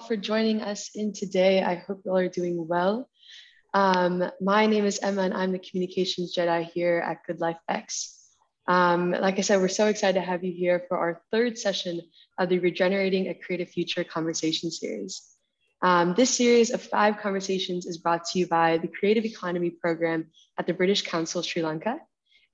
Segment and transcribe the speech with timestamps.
[0.00, 1.62] for joining us in today.
[1.62, 3.08] I hope you all are doing well.
[3.74, 8.16] Um, my name is Emma and I'm the Communications Jedi here at Good Life X.
[8.66, 12.00] Um, like I said, we're so excited to have you here for our third session
[12.38, 15.22] of the Regenerating a Creative Future conversation series.
[15.82, 20.26] Um, this series of five conversations is brought to you by the Creative Economy Program
[20.58, 21.98] at the British Council Sri Lanka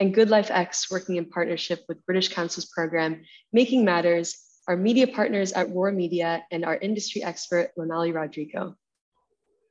[0.00, 5.06] and Good Life X working in partnership with British Council's program Making Matters, our media
[5.06, 8.76] partners at Roar Media, and our industry expert, Lonali Rodrigo.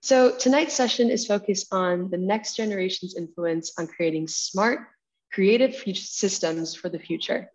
[0.02, 4.80] So tonight's session is focused on the next generation's influence on creating smart,
[5.34, 7.50] creative systems for the future.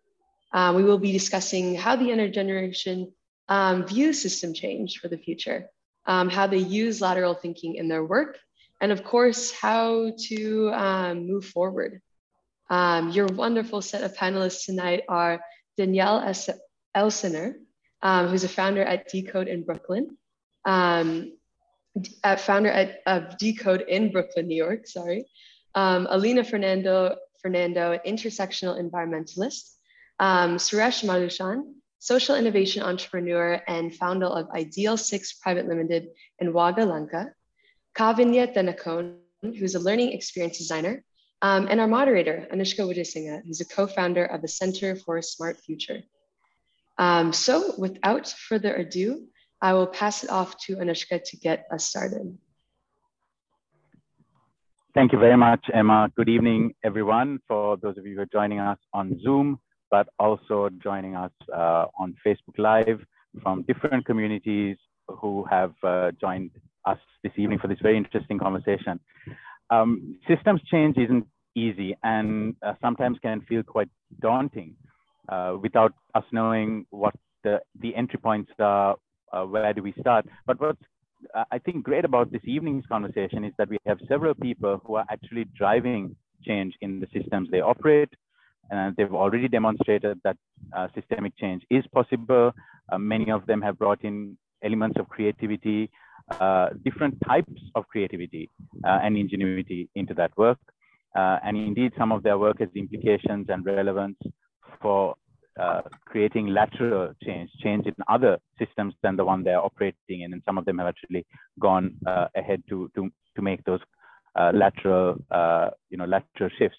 [0.53, 3.13] Uh, we will be discussing how the younger generation
[3.49, 5.67] um, views system change for the future,
[6.07, 8.37] um, how they use lateral thinking in their work,
[8.81, 12.01] and of course, how to um, move forward.
[12.69, 15.41] Um, your wonderful set of panelists tonight are
[15.77, 16.19] Danielle
[16.97, 17.55] Elsener,
[18.03, 20.17] um, who's a founder at Decode in Brooklyn,
[20.65, 21.33] um,
[22.25, 25.27] at founder at, of Decode in Brooklyn, New York, sorry.
[25.75, 29.75] Um, Alina Fernando, Fernando, intersectional environmentalist.
[30.19, 36.85] Um, Suresh Madushan, social innovation entrepreneur and founder of Ideal Six Private Limited in Wagga,
[36.85, 37.33] Lanka.
[37.97, 41.03] Kavindya Thennakoon, who's a learning experience designer.
[41.43, 45.59] Um, and our moderator, Anushka Wijesinha, who's a co-founder of the Center for a Smart
[45.59, 46.03] Future.
[47.01, 49.27] Um, so without further ado,
[49.63, 52.37] I will pass it off to Anushka to get us started.
[54.93, 56.11] Thank you very much, Emma.
[56.15, 59.59] Good evening, everyone, for those of you who are joining us on Zoom,
[59.91, 63.01] but also joining us uh, on Facebook Live
[63.43, 64.77] from different communities
[65.09, 66.51] who have uh, joined
[66.85, 69.01] us this evening for this very interesting conversation.
[69.71, 73.89] Um, systems change isn't easy and uh, sometimes can feel quite
[74.21, 74.75] daunting
[75.31, 77.15] uh, without us knowing what
[77.45, 78.97] the, the entry points are,
[79.33, 80.27] uh, where do we start.
[80.47, 80.83] But what's
[81.35, 84.95] uh, I think great about this evening's conversation is that we have several people who
[84.97, 88.09] are actually driving change in the systems they operate.
[88.71, 90.37] And they've already demonstrated that
[90.77, 92.53] uh, systemic change is possible.
[92.91, 95.91] Uh, many of them have brought in elements of creativity,
[96.85, 98.49] different types of creativity
[98.85, 100.59] and ingenuity into that work.
[101.15, 104.19] and indeed, some of their work has implications and relevance
[104.81, 105.15] for
[105.59, 110.33] uh, creating lateral change, change in other systems than the one they're operating in.
[110.33, 111.27] And some of them have actually
[111.59, 113.81] gone uh, ahead to, to, to make those
[114.37, 116.79] uh, lateral, uh, you know, lateral shifts.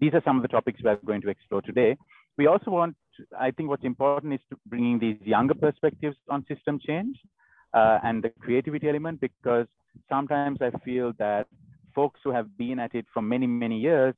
[0.00, 1.96] These are some of the topics we're going to explore today.
[2.36, 2.96] We also want,
[3.38, 7.18] I think what's important is to bringing these younger perspectives on system change
[7.74, 9.66] uh, and the creativity element, because
[10.08, 11.46] sometimes I feel that
[11.94, 14.14] folks who have been at it for many, many years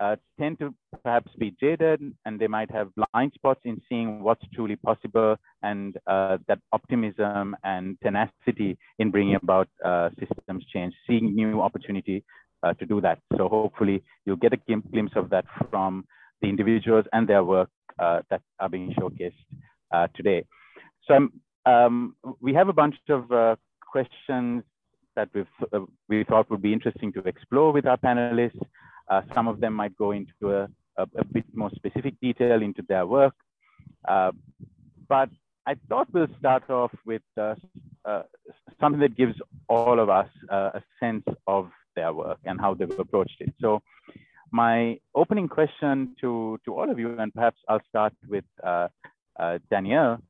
[0.00, 4.44] uh, tend to perhaps be jaded and they might have blind spots in seeing what's
[4.54, 11.34] truly possible and uh, that optimism and tenacity in bringing about uh, systems change, seeing
[11.34, 12.24] new opportunity
[12.62, 13.18] uh, to do that.
[13.36, 16.04] So hopefully you'll get a glimpse of that from
[16.40, 19.34] the individuals and their work uh, that are being showcased
[19.92, 20.44] uh, today.
[21.06, 21.28] So
[21.66, 24.62] um, we have a bunch of questions
[25.14, 25.46] that we've,
[26.08, 28.58] we thought would be interesting to explore with our panelists.
[29.12, 30.62] Uh, some of them might go into a,
[30.96, 33.34] a, a, bit more specific detail into their work.
[34.08, 34.32] Uh,
[35.06, 35.28] but
[35.66, 37.54] I thought we'll start off with uh,
[38.06, 38.22] uh
[38.80, 39.36] something that gives
[39.68, 41.64] all of us uh, a sense of
[41.94, 43.52] their work and how they've approached it.
[43.60, 43.82] So
[44.50, 48.88] my opening question to, to all of you, and perhaps I'll start with uh,
[49.70, 50.22] Danielle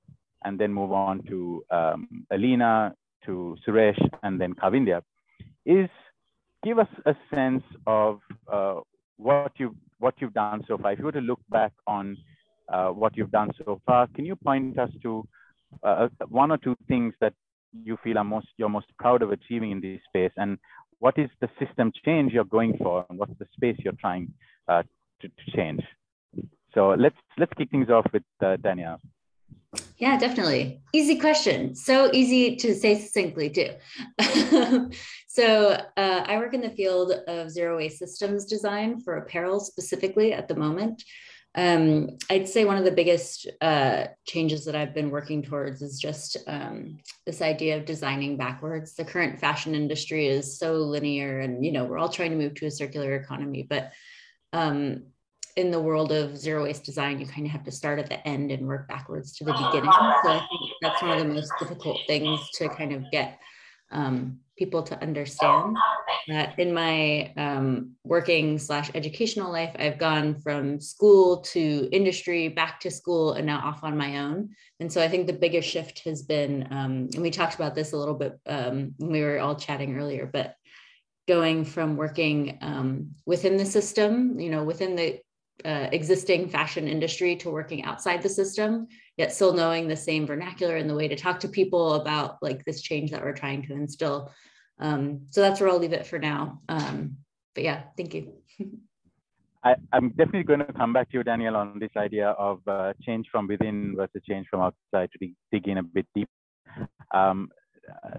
[0.45, 2.95] and then move on to um, Alina,
[3.27, 5.03] to Suresh, and then Kavindya,
[5.65, 5.91] is
[6.63, 8.81] give us a sense of uh,
[9.17, 10.93] what you what you've done so far.
[10.93, 12.17] If you were to look back on
[12.69, 15.27] uh, what you've done so far, can you point us to
[15.83, 17.35] uh, one or two things that
[17.73, 20.59] you feel are most you're most proud of achieving in this space, and
[20.99, 24.33] what is the system change you're going for, and what's the space you're trying
[24.69, 24.83] uh,
[25.21, 25.83] to, to, change?
[26.75, 29.01] So let's let's kick things off with uh, Danielle.
[29.97, 30.83] Yeah, definitely.
[30.93, 31.75] Easy question.
[31.75, 33.71] So easy to say succinctly, too.
[35.29, 40.33] so, uh, I work in the field of zero waste systems design for apparel specifically
[40.33, 41.03] at the moment.
[41.55, 45.99] Um, I'd say one of the biggest uh, changes that I've been working towards is
[45.99, 48.95] just um, this idea of designing backwards.
[48.95, 52.55] The current fashion industry is so linear, and you know we're all trying to move
[52.57, 53.93] to a circular economy, but
[54.55, 55.05] um,
[55.57, 58.27] in the world of zero waste design, you kind of have to start at the
[58.27, 59.93] end and work backwards to the beginning.
[60.25, 63.39] So I think that's one of the most difficult things to kind of get
[63.91, 65.77] um, people to understand.
[66.29, 72.81] that in my um, working slash educational life, I've gone from school to industry, back
[72.81, 74.51] to school, and now off on my own.
[74.81, 77.93] And so I think the biggest shift has been, um, and we talked about this
[77.93, 80.55] a little bit um, when we were all chatting earlier, but
[81.29, 85.21] going from working um, within the system, you know, within the
[85.65, 90.77] uh, existing fashion industry to working outside the system, yet still knowing the same vernacular
[90.77, 93.73] and the way to talk to people about like this change that we're trying to
[93.73, 94.33] instill.
[94.79, 96.61] Um, so that's where I'll leave it for now.
[96.69, 97.17] Um,
[97.55, 98.33] but yeah, thank you.
[99.65, 102.93] I, am definitely going to come back to you, Danielle, on this idea of uh,
[103.01, 106.29] change from within versus change from outside to dig, in a bit deep.
[107.15, 107.49] Um,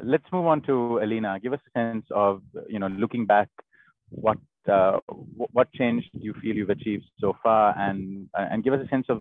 [0.02, 1.40] let's move on to Alina.
[1.42, 3.50] Give us a sense of, you know, looking back,
[4.10, 4.38] what
[4.68, 8.88] uh, what change do you feel you've achieved so far, and and give us a
[8.90, 9.20] sense of,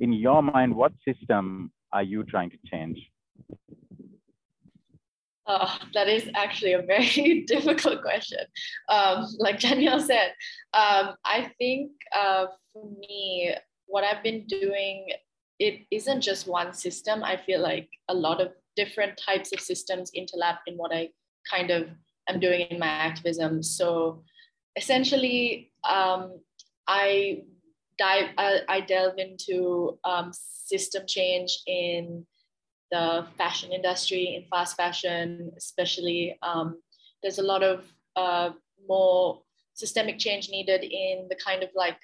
[0.00, 2.98] in your mind, what system are you trying to change?
[5.46, 8.38] Uh, that is actually a very difficult question.
[8.88, 10.32] Um, like Danielle said,
[10.72, 13.54] um, I think uh, for me,
[13.86, 15.08] what I've been doing,
[15.58, 17.22] it isn't just one system.
[17.22, 21.10] I feel like a lot of different types of systems interlap in what I
[21.48, 21.88] kind of
[22.28, 23.62] am doing in my activism.
[23.62, 24.24] So
[24.76, 26.40] essentially, um,
[26.86, 27.42] I
[27.98, 32.26] dive, I, I delve into um, system change in
[32.90, 36.38] the fashion industry, in fast fashion, especially.
[36.42, 36.80] Um,
[37.22, 37.84] there's a lot of
[38.16, 38.50] uh,
[38.88, 39.42] more
[39.74, 41.98] systemic change needed in the kind of like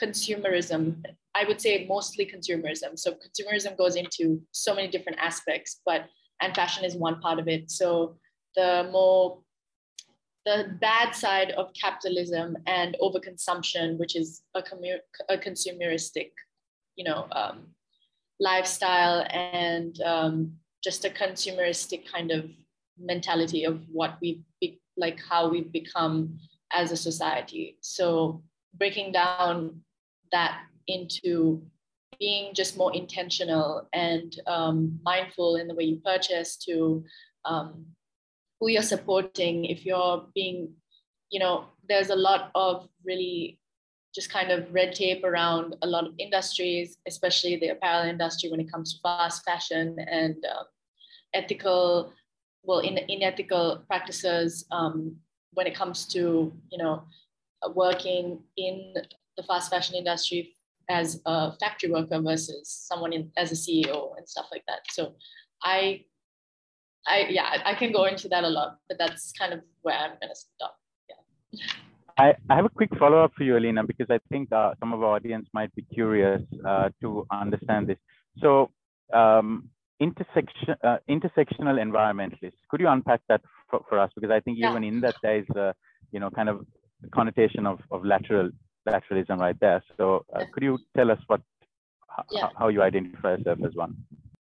[0.00, 1.04] consumerism.
[1.34, 2.98] I would say mostly consumerism.
[2.98, 6.06] So consumerism goes into so many different aspects, but
[6.40, 7.70] and fashion is one part of it.
[7.70, 8.16] So
[8.56, 9.38] the more
[10.46, 16.30] the bad side of capitalism and overconsumption, which is a, commu- a consumeristic,
[16.94, 17.66] you know, um,
[18.38, 20.52] lifestyle and um,
[20.84, 22.48] just a consumeristic kind of
[22.98, 26.38] mentality of what we be- like how we've become
[26.72, 27.76] as a society.
[27.80, 28.42] So
[28.74, 29.80] breaking down
[30.30, 31.60] that into
[32.20, 37.04] being just more intentional and um, mindful in the way you purchase to
[37.44, 37.86] um,
[38.60, 40.72] who you're supporting if you're being
[41.30, 43.58] you know there's a lot of really
[44.14, 48.60] just kind of red tape around a lot of industries especially the apparel industry when
[48.60, 50.64] it comes to fast fashion and uh,
[51.34, 52.12] ethical
[52.62, 55.16] well in, unethical practices um,
[55.52, 57.02] when it comes to you know
[57.74, 58.94] working in
[59.36, 60.56] the fast fashion industry
[60.88, 64.80] as a factory worker versus someone in, as a CEO and stuff like that.
[64.90, 65.14] So
[65.62, 66.04] I
[67.06, 70.12] I yeah, I can go into that a lot, but that's kind of where I'm
[70.20, 70.76] gonna stop.
[71.08, 71.66] Yeah.
[72.18, 74.94] I, I have a quick follow up for you, Alina, because I think uh, some
[74.94, 77.98] of our audience might be curious uh, to understand this.
[78.38, 78.70] So,
[79.12, 79.68] um,
[80.00, 84.10] intersection, uh, intersectional environmentalists, could you unpack that for, for us?
[84.14, 84.70] Because I think yeah.
[84.70, 85.74] even in that there is a,
[86.10, 86.64] you know, kind of
[87.12, 88.50] connotation of, of lateral
[88.88, 89.82] lateralism right there.
[89.98, 91.42] So, uh, could you tell us what
[92.30, 92.48] yeah.
[92.58, 93.94] how you identify yourself as one?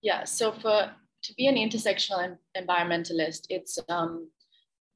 [0.01, 0.23] Yeah.
[0.23, 0.91] So for
[1.23, 4.29] to be an intersectional environmentalist, it's um,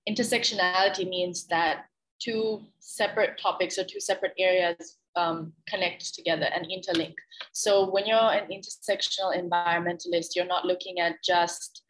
[0.10, 1.86] intersectionality means that
[2.20, 7.16] two separate topics or two separate areas um, connect together and interlink.
[7.52, 11.84] So when you're an intersectional environmentalist, you're not looking at just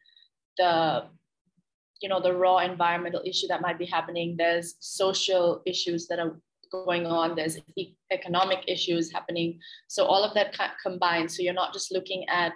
[0.58, 1.04] the
[2.00, 4.36] you know the raw environmental issue that might be happening.
[4.36, 6.38] There's social issues that are
[6.70, 7.34] going on.
[7.34, 7.58] There's
[8.12, 9.60] economic issues happening.
[9.88, 11.30] So all of that combined.
[11.30, 12.54] So you're not just looking at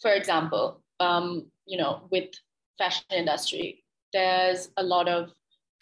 [0.00, 2.30] for example, um, you know, with
[2.78, 5.30] fashion industry, there's a lot of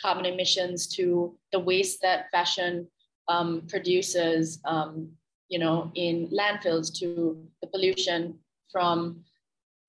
[0.00, 2.86] carbon emissions to the waste that fashion
[3.28, 5.10] um, produces, um,
[5.48, 8.38] you know, in landfills to the pollution
[8.70, 9.24] from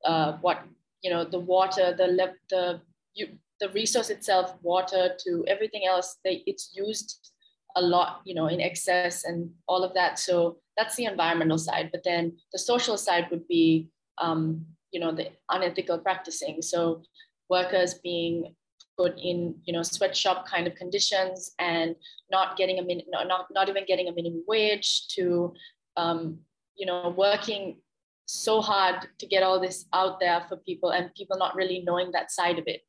[0.05, 0.63] uh, what,
[1.01, 2.81] you know, the water, the, the,
[3.13, 3.27] you,
[3.59, 7.31] the resource itself, water to everything else, they, it's used
[7.75, 10.17] a lot, you know, in excess and all of that.
[10.17, 11.89] So that's the environmental side.
[11.91, 16.61] But then the social side would be um, you know, the unethical practicing.
[16.61, 17.03] So
[17.49, 18.55] workers being
[18.97, 21.95] put in, you know, sweatshop kind of conditions and
[22.29, 25.53] not getting a min- not, not even getting a minimum wage to,
[25.95, 26.39] um,
[26.75, 27.77] you know, working
[28.25, 32.11] so hard to get all this out there for people and people not really knowing
[32.11, 32.81] that side of it.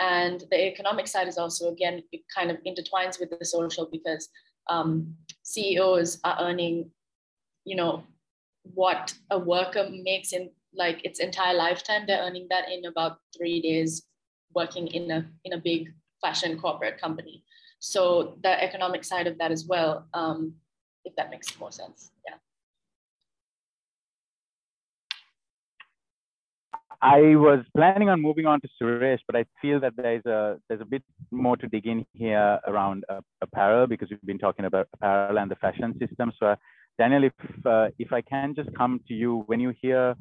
[0.00, 4.28] And the economic side is also, again, it kind of intertwines with the social because
[4.68, 6.90] um, CEOs are earning,
[7.64, 8.02] you know,
[8.74, 13.60] what a worker makes in like its entire lifetime they're earning that in about three
[13.60, 14.04] days
[14.54, 17.42] working in a in a big fashion corporate company.
[17.80, 20.54] So the economic side of that as well um,
[21.04, 22.12] if that makes more sense.
[22.28, 22.36] Yeah.
[27.02, 30.80] I was planning on moving on to Suresh, but I feel that there's a there's
[30.80, 31.02] a bit
[31.32, 35.50] more to dig in here around uh, apparel because we've been talking about apparel and
[35.50, 36.32] the fashion system.
[36.38, 36.56] So, uh,
[36.98, 40.14] Daniel, if uh, if I can just come to you when you hear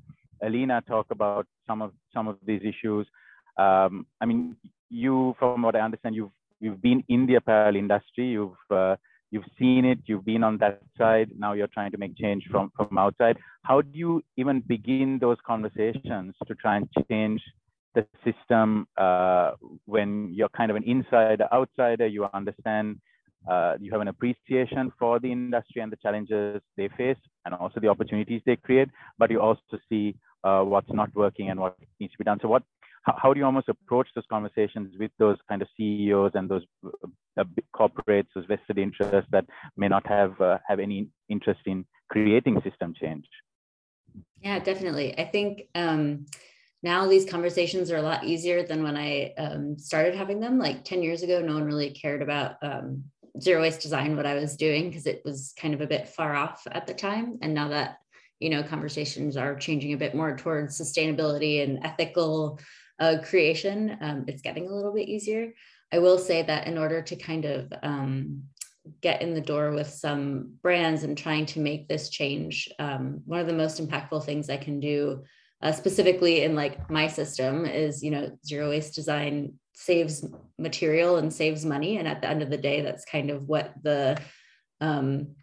[0.44, 3.08] Alina talk about some of some of these issues,
[3.58, 4.56] um, I mean,
[4.90, 8.28] you, from what I understand, you've you've been in the apparel industry.
[8.30, 8.96] You've uh,
[9.32, 10.00] you've seen it.
[10.06, 11.30] You've been on that side.
[11.38, 13.38] Now you're trying to make change from from outside.
[13.64, 17.42] How do you even begin those conversations to try and change
[17.94, 19.52] the system uh,
[19.86, 22.08] when you're kind of an insider, outsider?
[22.08, 23.00] You understand.
[23.50, 27.80] Uh, you have an appreciation for the industry and the challenges they face, and also
[27.80, 28.88] the opportunities they create.
[29.18, 32.40] But you also see uh, what's not working and what needs to be done.
[32.42, 32.64] So, what
[33.04, 37.44] how, do you almost approach those conversations with those kind of CEOs and those uh,
[37.76, 39.46] corporates, those vested interests that
[39.76, 43.26] may not have uh, have any interest in creating system change?
[44.42, 45.18] Yeah, definitely.
[45.18, 46.26] I think um,
[46.84, 50.60] now these conversations are a lot easier than when I um, started having them.
[50.60, 53.06] Like 10 years ago, no one really cared about um,
[53.40, 56.36] zero waste design, what I was doing, because it was kind of a bit far
[56.36, 57.40] off at the time.
[57.42, 57.98] And now that,
[58.42, 62.60] you know, conversations are changing a bit more towards sustainability and ethical
[63.00, 65.54] uh, creation, um, it's getting a little bit easier.
[65.94, 68.44] I will say that in order to kind of um,
[69.02, 73.40] get in the door with some brands and trying to make this change, um, one
[73.40, 75.24] of the most impactful things I can do,
[75.62, 80.26] uh, specifically in like my system, is you know zero waste design saves
[80.58, 83.74] material and saves money, and at the end of the day, that's kind of what
[83.84, 84.18] the
[84.80, 85.36] um,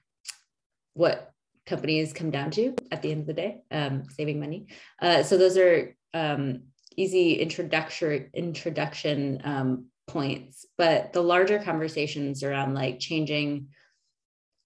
[0.95, 1.33] what
[1.69, 4.67] companies come down to at the end of the day, um, saving money.
[5.01, 6.63] Uh, so those are um,
[6.99, 13.69] easy introduction introduction um, points but the larger conversations around like changing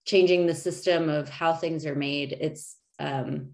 [0.06, 3.50] changing the system of how things are made it's um,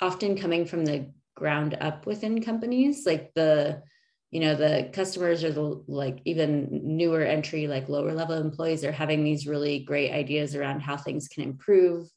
[0.00, 3.82] often coming from the ground up within companies like the
[4.30, 8.92] you know the customers or the like even newer entry like lower level employees are
[8.92, 12.08] having these really great ideas around how things can improve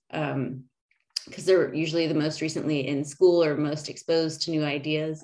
[1.25, 5.23] because they're usually the most recently in school or most exposed to new ideas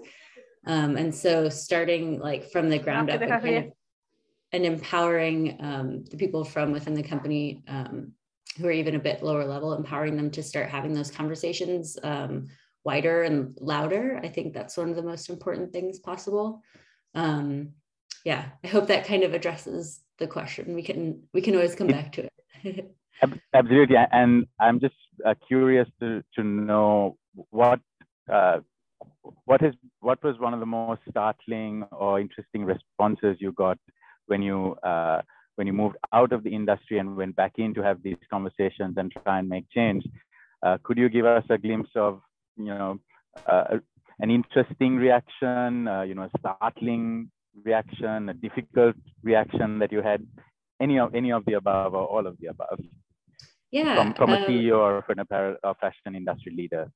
[0.65, 3.71] um, and so starting like from the ground up and, kind of,
[4.51, 8.11] and empowering um, the people from within the company um,
[8.57, 12.47] who are even a bit lower level, empowering them to start having those conversations um,
[12.83, 14.19] wider and louder.
[14.23, 16.61] I think that's one of the most important things possible.
[17.15, 17.69] Um,
[18.23, 20.75] yeah, I hope that kind of addresses the question.
[20.75, 22.31] We can we can always come back to it.
[23.53, 27.17] Absolutely, and I'm just uh, curious to to know
[27.51, 27.79] what
[28.31, 28.59] uh,
[29.45, 33.77] what is what was one of the most startling or interesting responses you got
[34.27, 35.21] when you uh,
[35.55, 38.95] when you moved out of the industry and went back in to have these conversations
[38.97, 40.03] and try and make change?
[40.63, 42.21] Uh, could you give us a glimpse of
[42.57, 42.99] you know
[43.47, 43.77] uh,
[44.19, 47.29] an interesting reaction, uh, you know, a startling
[47.63, 50.25] reaction, a difficult reaction that you had?
[50.81, 52.79] Any of any of the above or all of the above?
[53.71, 56.91] Yeah, from, from a um, CEO or from an apparel or fashion industry leader.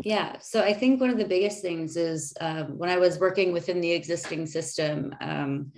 [0.00, 0.38] Yeah.
[0.40, 3.80] So I think one of the biggest things is um, when I was working within
[3.80, 5.72] the existing system, um,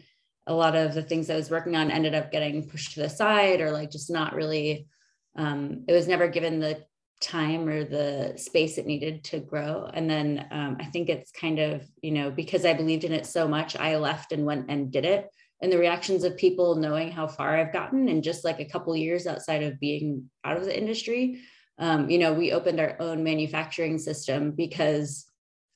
[0.47, 3.09] a lot of the things I was working on ended up getting pushed to the
[3.09, 4.89] side or like just not really,
[5.37, 6.85] um, it was never given the
[7.21, 9.89] time or the space it needed to grow.
[9.93, 13.27] And then um, I think it's kind of, you know, because I believed in it
[13.27, 15.29] so much, I left and went and did it.
[15.65, 18.95] And the reactions of people knowing how far I've gotten in just like a couple
[18.95, 21.41] years outside of being out of the industry
[21.79, 25.27] um, you know, we opened our own manufacturing system because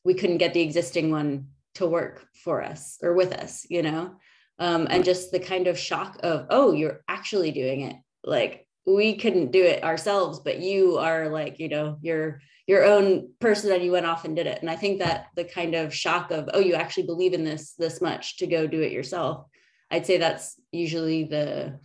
[0.04, 4.14] we couldn't get the existing one to work for us or with us, you know,
[4.58, 7.96] um, and just the kind of shock of, oh, you're actually doing it.
[8.24, 13.30] Like we couldn't do it ourselves, but you are like, you know, you're your own
[13.40, 14.60] person and you went off and did it.
[14.60, 17.72] And I think that the kind of shock of, oh, you actually believe in this
[17.74, 19.46] this much to go do it yourself.
[19.90, 21.80] I'd say that's usually the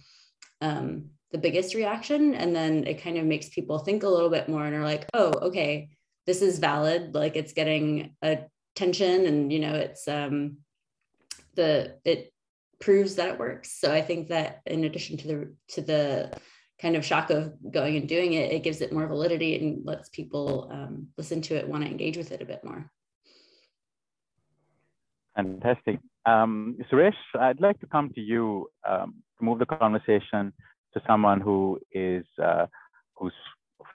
[0.62, 2.36] um, the biggest reaction.
[2.36, 5.08] And then it kind of makes people think a little bit more and are like
[5.14, 5.90] oh okay
[6.26, 7.14] this is valid.
[7.14, 10.58] Like it's getting attention and you know it's um
[11.56, 12.34] the it
[12.80, 13.80] proves that it works.
[13.80, 16.32] So i think that in addition to the to the
[16.82, 20.10] kind of shock of going and doing it it gives it more validity and lets
[20.10, 22.92] people um, listen to it want to engage with it a bit more
[25.36, 30.54] fantastic um, suresh i'd like to come to you um, to move the conversation
[30.94, 32.66] to someone who is uh,
[33.16, 33.34] who's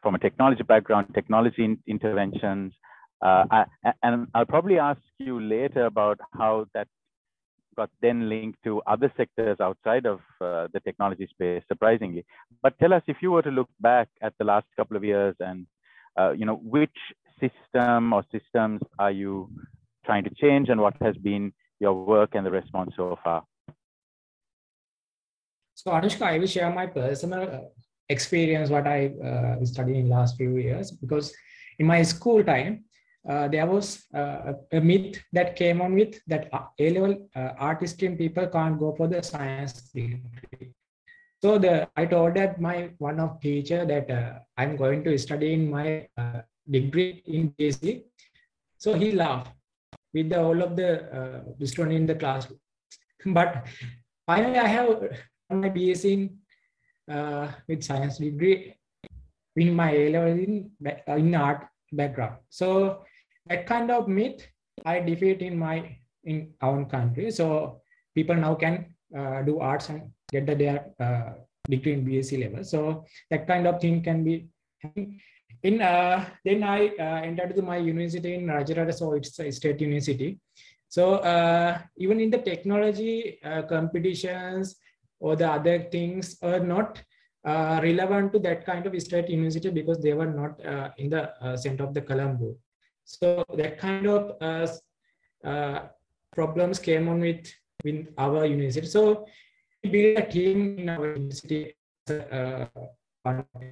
[0.02, 2.72] from a technology background, technology in interventions.
[3.20, 3.64] Uh, I,
[4.02, 6.86] and I'll probably ask you later about how that
[7.76, 12.24] got then linked to other sectors outside of uh, the technology space, surprisingly.
[12.62, 15.34] But tell us if you were to look back at the last couple of years
[15.40, 15.66] and,
[16.18, 16.96] uh, you know, which
[17.40, 19.48] system or systems are you
[20.08, 21.52] trying to change and what has been
[21.84, 23.40] your work and the response so far?
[25.74, 27.60] So Anushka, I will share my personal uh,
[28.08, 29.00] experience, what I
[29.30, 31.26] uh, studied in last few years, because
[31.78, 32.84] in my school time,
[33.28, 36.48] uh, there was uh, a myth that came on with that
[36.78, 40.72] A-level uh, art stream people can't go for the science degree.
[41.42, 45.52] So the I told that my one of teacher that uh, I'm going to study
[45.52, 48.02] in my uh, degree in BSc.
[48.78, 49.57] So he laughed
[50.14, 52.46] with the, all of the uh, students in the class.
[53.26, 53.66] But
[54.26, 54.88] finally, I have
[55.50, 56.38] my BSc in
[57.14, 58.74] uh, with science degree
[59.56, 60.70] in my A level in
[61.08, 62.36] in art background.
[62.48, 63.04] So
[63.46, 64.46] that kind of myth
[64.84, 67.30] I defeat in my in our country.
[67.30, 67.80] So
[68.14, 71.32] people now can uh, do arts and get the, their uh,
[71.68, 72.64] degree in BSc level.
[72.64, 74.48] So that kind of thing can be
[75.62, 79.80] in uh, then I uh, entered to my university in Rajarata, so it's a state
[79.80, 80.38] university.
[80.88, 84.76] So uh, even in the technology uh, competitions
[85.20, 87.02] or the other things are not
[87.44, 91.56] uh, relevant to that kind of state university because they were not uh, in the
[91.56, 92.56] center of the Colombo.
[93.04, 94.80] So that kind of
[96.34, 97.52] problems came on with,
[97.84, 98.86] with our university.
[98.86, 99.26] So
[99.82, 101.74] we built a team in our university
[102.10, 102.66] uh,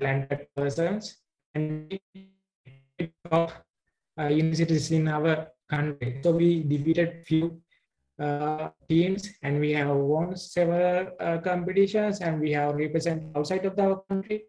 [0.01, 1.17] talented persons
[1.57, 1.99] and
[3.31, 3.51] top
[4.21, 6.21] uh, universities in our country.
[6.23, 7.61] So we defeated few
[8.19, 13.79] uh, teams and we have won several uh, competitions and we have represented outside of
[13.79, 14.45] our country.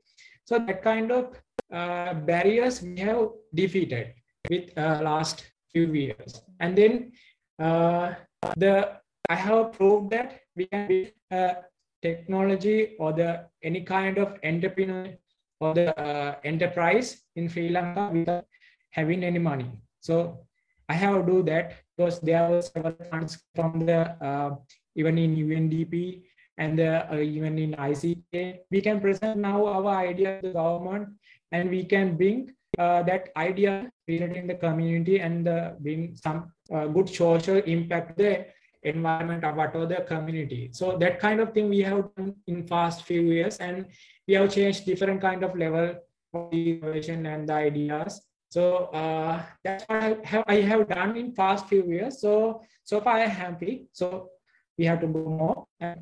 [0.45, 1.35] So that kind of
[1.71, 4.13] uh, barriers we have defeated
[4.49, 6.41] with uh, last few years.
[6.59, 7.11] And then
[7.59, 8.13] uh,
[8.55, 8.97] the
[9.29, 11.55] I have proved that we can build
[12.01, 15.17] technology or the any kind of entrepreneur
[15.59, 18.45] or the uh, enterprise in Sri Lanka without
[18.91, 19.71] having any money.
[19.99, 20.45] So
[20.89, 24.55] I have to do that because there were several funds from the uh,
[24.95, 26.23] even in UNDP
[26.57, 28.59] and the, uh, even in ICT.
[28.71, 31.09] We can present now our idea to the government
[31.51, 36.87] and we can bring uh, that idea in the community and uh, bring some uh,
[36.87, 38.47] good social impact there
[38.83, 40.69] environment whatever the community.
[40.71, 43.87] So that kind of thing we have done in past few years and
[44.27, 45.95] we have changed different kind of level
[46.33, 48.21] of the innovation and the ideas.
[48.49, 52.21] So uh, that's what I have, I have done in past few years.
[52.21, 53.87] So, so far I'm happy.
[53.93, 54.29] So
[54.77, 55.65] we have to do more.
[55.79, 56.01] And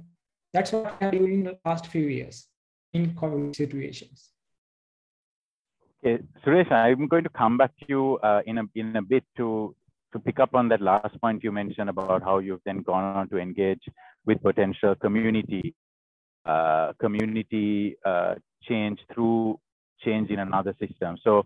[0.53, 2.47] that's what I'm doing in the past few years
[2.93, 4.31] in COVID situations.
[6.05, 9.23] Okay, Suresh, I'm going to come back to you uh, in a in a bit
[9.37, 9.75] to
[10.13, 13.27] to pick up on that last point you mentioned about how you've then gone on
[13.29, 13.81] to engage
[14.25, 15.73] with potential community
[16.45, 19.59] uh, community uh, change through
[20.03, 21.17] change in another system.
[21.23, 21.45] So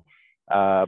[0.52, 0.86] uh,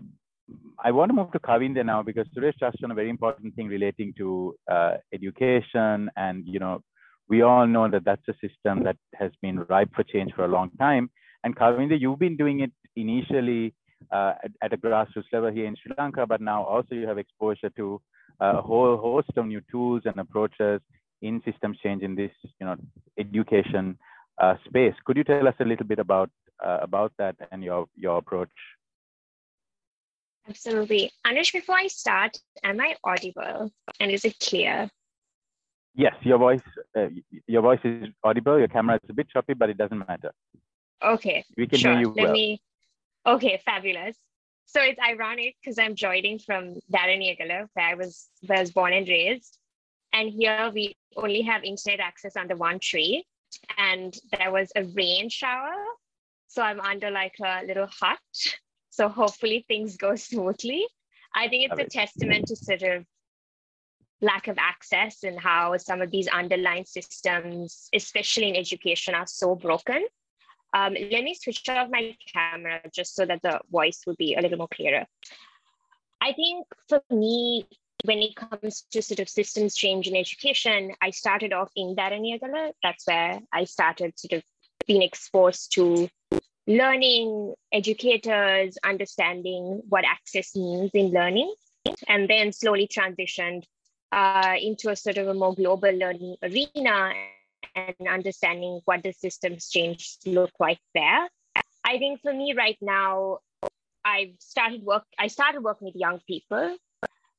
[0.84, 3.67] I want to move to Kavindya now because Suresh touched on a very important thing
[3.67, 6.82] relating to uh, education, and you know
[7.30, 10.50] we all know that that's a system that has been ripe for change for a
[10.50, 11.10] long time.
[11.43, 13.74] And Kavindya, you've been doing it initially
[14.12, 17.17] uh, at, at, a grassroots level here in Sri Lanka, but now also you have
[17.17, 18.02] exposure to
[18.39, 20.82] a whole host of new tools and approaches
[21.22, 22.76] in systems change in this, you know,
[23.18, 23.98] education
[24.42, 24.94] uh, space.
[25.06, 26.30] Could you tell us a little bit about
[26.64, 28.50] uh, about that and your your approach?
[30.48, 31.54] Absolutely, Anush.
[31.54, 34.90] Before I start, am I audible and is it clear?
[35.94, 36.62] Yes, your voice
[36.98, 37.08] uh,
[37.48, 38.58] your voice is audible.
[38.58, 40.32] Your camera is a bit choppy, but it doesn't matter.
[41.04, 41.92] Okay, we can sure.
[41.92, 42.34] hear you Let well.
[42.34, 42.62] me
[43.26, 44.18] Okay, fabulous.
[44.66, 48.94] So it's ironic because I'm joining from Deraniyagala, where I was where I was born
[48.94, 49.58] and raised.
[50.13, 53.26] And here we only have internet access under one tree.
[53.78, 55.74] And there was a rain shower.
[56.47, 58.19] So I'm under like a little hut.
[58.89, 60.86] So hopefully things go smoothly.
[61.34, 63.06] I think it's a testament to sort of
[64.21, 69.56] lack of access and how some of these underlying systems, especially in education, are so
[69.56, 70.06] broken.
[70.74, 74.41] Um, let me switch off my camera just so that the voice will be a
[74.41, 75.06] little more clearer.
[76.21, 77.65] I think for me,
[78.04, 82.72] when it comes to sort of systems change in education, I started off in Deraniyagala.
[82.82, 84.44] That's where I started sort of
[84.88, 86.10] being exposed to
[86.68, 91.54] learning, educators, understanding what access means in learning,
[92.08, 93.64] and then slowly transitioned
[94.12, 97.14] uh, into a sort of a more global learning arena
[97.76, 101.28] and understanding what the systems change look like there.
[101.84, 103.40] I think for me right now,
[104.04, 105.04] I've started work.
[105.18, 106.78] I started working with young people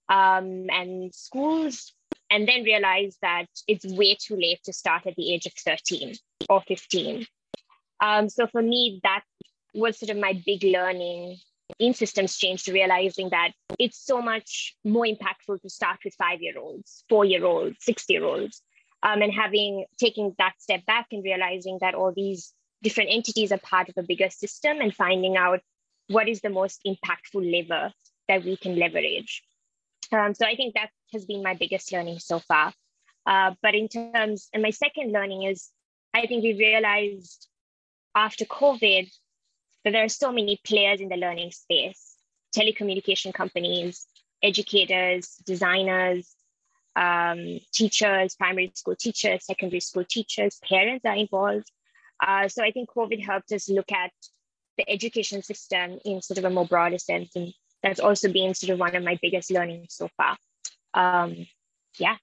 [0.08, 1.92] um, and schools,
[2.30, 6.14] and then realized that it's way too late to start at the age of 13
[6.48, 7.26] or 15.
[8.00, 9.22] Um, so for me, that
[9.74, 11.38] was sort of my big learning
[11.78, 16.42] in systems change to realizing that it's so much more impactful to start with five
[16.42, 18.62] year olds, four year olds, six year olds,
[19.02, 23.58] um, and having taking that step back and realizing that all these different entities are
[23.58, 25.60] part of a bigger system and finding out
[26.08, 27.92] what is the most impactful lever
[28.28, 29.42] that we can leverage.
[30.12, 32.72] So I think that has been my biggest learning so far.
[33.27, 35.70] Uh, but in terms, and my second learning is,
[36.12, 37.48] I think we realized
[38.14, 39.11] after COVID
[39.85, 42.09] that there are so many players in the learning space
[42.55, 44.07] telecommunication companies,
[44.42, 46.35] educators, designers,
[46.96, 51.70] um, teachers, primary school teachers, secondary school teachers, parents are involved.
[52.22, 54.12] Uh, so I think COVID helped us look at
[54.77, 57.35] the education system in sort of a more broader sense.
[57.35, 60.37] And that's also been sort of one of my biggest learnings so far.
[60.95, 61.47] Um,
[61.99, 62.16] yeah.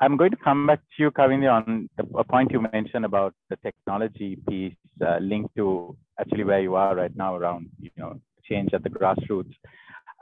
[0.00, 3.34] I'm going to come back to you, Kavindya, on the, a point you mentioned about
[3.50, 8.20] the technology piece uh, linked to actually where you are right now around, you know,
[8.48, 9.54] change at the grassroots.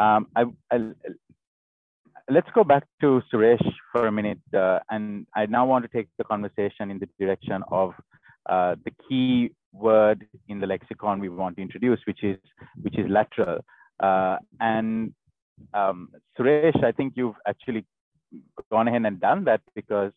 [0.00, 0.92] Um, I, I,
[2.30, 4.40] let's go back to Suresh for a minute.
[4.54, 7.92] Uh, and I now want to take the conversation in the direction of
[8.48, 12.38] uh, the key word in the lexicon we want to introduce, which is,
[12.82, 13.58] which is lateral.
[14.00, 15.12] Uh, and
[15.74, 17.84] um, Suresh, I think you've actually
[18.70, 20.12] gone ahead and done that because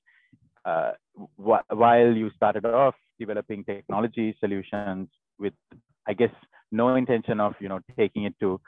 [0.65, 5.54] uh, wh while you started off developing technology solutions with,
[6.08, 6.32] I guess,
[6.72, 8.60] no intention of you know taking it to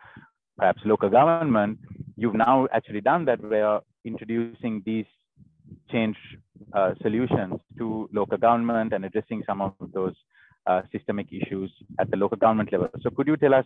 [0.57, 1.79] perhaps local government,
[2.15, 5.05] you've now actually done that where introducing these
[5.91, 6.17] change
[6.73, 10.15] uh, solutions to local government and addressing some of those
[10.67, 12.89] uh, systemic issues at the local government level.
[13.01, 13.65] So could you tell us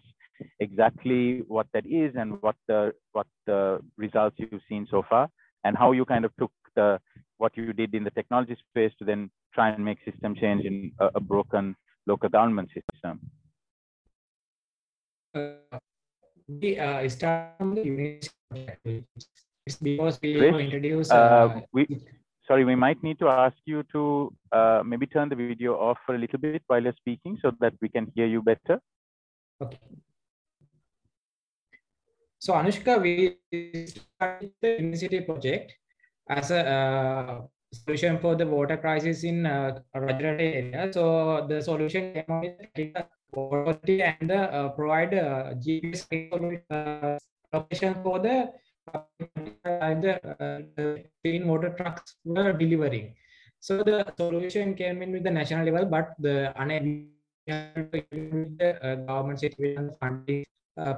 [0.59, 5.29] exactly what that is and what the what the results you've seen so far?
[5.65, 6.99] and how you kind of took the
[7.37, 10.91] what you did in the technology space to then try and make system change in
[10.99, 11.75] a, a broken
[12.07, 13.19] local government system?
[15.33, 15.79] Uh,
[16.47, 19.03] we uh, start from the university
[19.81, 21.11] because we Rich, introduce.
[21.11, 21.87] Uh, uh, we,
[22.47, 26.15] sorry, we might need to ask you to uh, maybe turn the video off for
[26.15, 28.79] a little bit while you're speaking so that we can hear you better.
[29.61, 29.79] Okay.
[32.39, 33.37] So Anushka, we
[33.87, 35.73] started the university project
[36.29, 37.41] as a uh,
[37.73, 40.93] solution for the water crisis in uh, Rajarata area.
[40.93, 42.45] So the solution came out
[42.77, 46.05] with quality and the uh, provide uh, GPS
[46.69, 47.17] uh,
[47.53, 48.51] location for the
[48.93, 49.95] uh,
[50.77, 53.15] the clean water trucks were delivering.
[53.59, 57.05] So the solution came in with the national level, but the unable
[57.47, 60.45] the government situation funding
[60.77, 60.95] uh,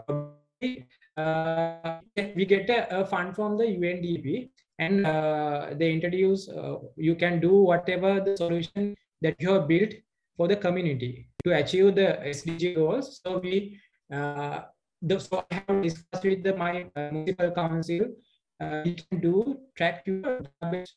[1.17, 1.99] uh,
[2.35, 7.39] we get a, a, fund from the UNDP and uh, they introduce uh, you can
[7.39, 9.93] do whatever the solution that you have built
[10.35, 13.19] for the community to achieve the SDG goals.
[13.23, 13.79] So we
[14.13, 14.61] uh,
[15.01, 18.15] the, so I have discussed with the my uh, municipal council.
[18.59, 20.93] Uh, you can do track your garbage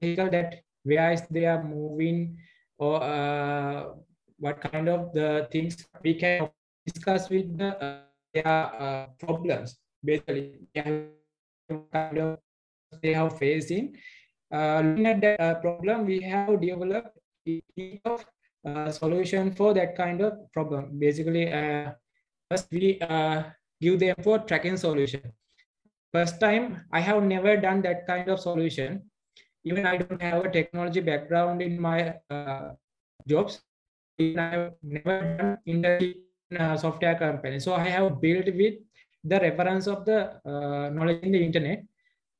[0.00, 2.38] vehicle that where is they are moving
[2.78, 2.98] or
[4.38, 6.48] what kind of the things we can
[6.86, 8.00] discuss with the
[8.34, 12.38] their uh, problems basically kind of
[13.02, 13.96] they have facing
[14.52, 17.62] uh, looking at that uh, problem we have developed a
[18.64, 21.90] uh, solution for that kind of problem basically uh,
[22.50, 23.42] first we uh,
[23.80, 25.22] give them for tracking solution
[26.12, 29.02] first time i have never done that kind of solution
[29.64, 32.70] even i don't have a technology background in my uh,
[33.26, 33.60] jobs
[34.20, 37.60] i have never done industry uh, software company.
[37.60, 38.74] So I have built with
[39.24, 41.84] the reference of the uh, knowledge in the internet.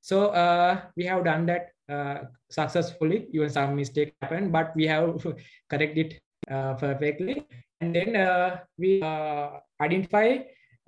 [0.00, 3.26] So uh, we have done that uh, successfully.
[3.32, 5.26] Even some mistake happened, but we have
[5.70, 7.46] corrected it uh, perfectly.
[7.80, 9.02] And then uh, we
[9.80, 10.38] identify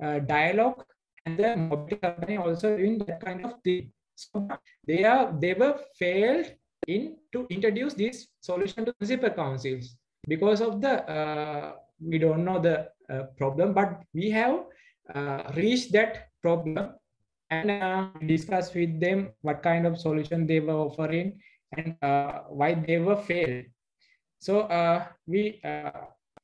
[0.00, 0.82] Dialog
[1.26, 3.92] and the mobile company also doing that kind of thing.
[4.16, 4.48] So
[4.86, 6.46] they are they were failed
[6.86, 11.04] in to introduce this solution to municipal councils because of the
[12.00, 14.64] we don't know the uh, problem, but we have
[15.14, 16.94] uh, reached that problem
[17.50, 21.38] and uh, discuss with them what kind of solution they were offering
[21.76, 23.64] and uh, why they were failed.
[24.38, 25.90] So uh, we uh,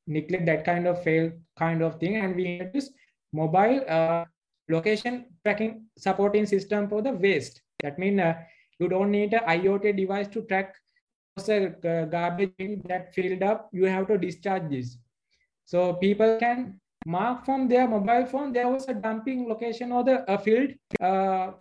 [0.07, 2.90] neglect that kind of fail kind of thing and we introduce
[3.33, 3.81] mobile
[4.69, 7.62] location tracking supporting system for the waste.
[7.83, 8.21] That means
[8.79, 10.75] you don't need an IoT device to track
[11.37, 12.53] the garbage
[12.87, 13.69] that filled up.
[13.73, 14.97] You have to discharge this.
[15.64, 20.29] So people can mark from their mobile phone, there was a dumping location or the
[20.31, 21.53] uh, field uh,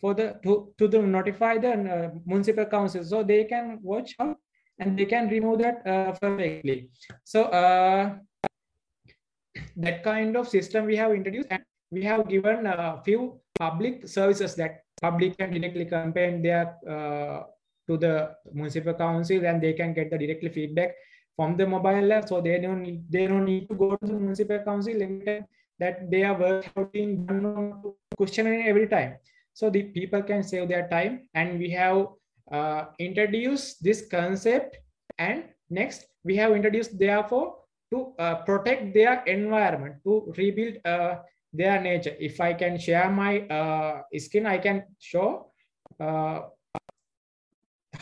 [0.00, 4.36] for the to, to the notify the uh, municipal council so they can watch how
[4.80, 6.90] and they can remove that uh, perfectly.
[7.24, 8.16] So uh,
[9.76, 14.54] that kind of system we have introduced and we have given a few public services
[14.56, 17.42] that public can directly campaign their uh,
[17.86, 20.94] to the municipal council and they can get the directly feedback
[21.36, 24.12] from the mobile app so they don't need, they don't need to go to the
[24.12, 24.94] municipal council
[25.78, 27.26] that they are working
[28.16, 29.16] questioning every time
[29.52, 32.06] so the people can save their time and we have
[32.50, 34.78] uh, introduced this concept.
[35.18, 37.56] And next we have introduced therefore
[37.92, 41.16] to uh, protect their environment to rebuild uh,
[41.52, 42.14] their nature.
[42.18, 45.50] If i can share my uh, skin i can show
[45.98, 46.40] uh,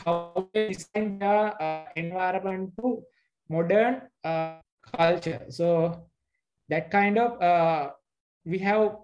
[0.05, 3.03] how they design their uh, environment to
[3.49, 4.03] modern
[4.93, 5.45] culture.
[5.49, 6.07] So
[6.69, 7.93] that kind of
[8.45, 8.97] we have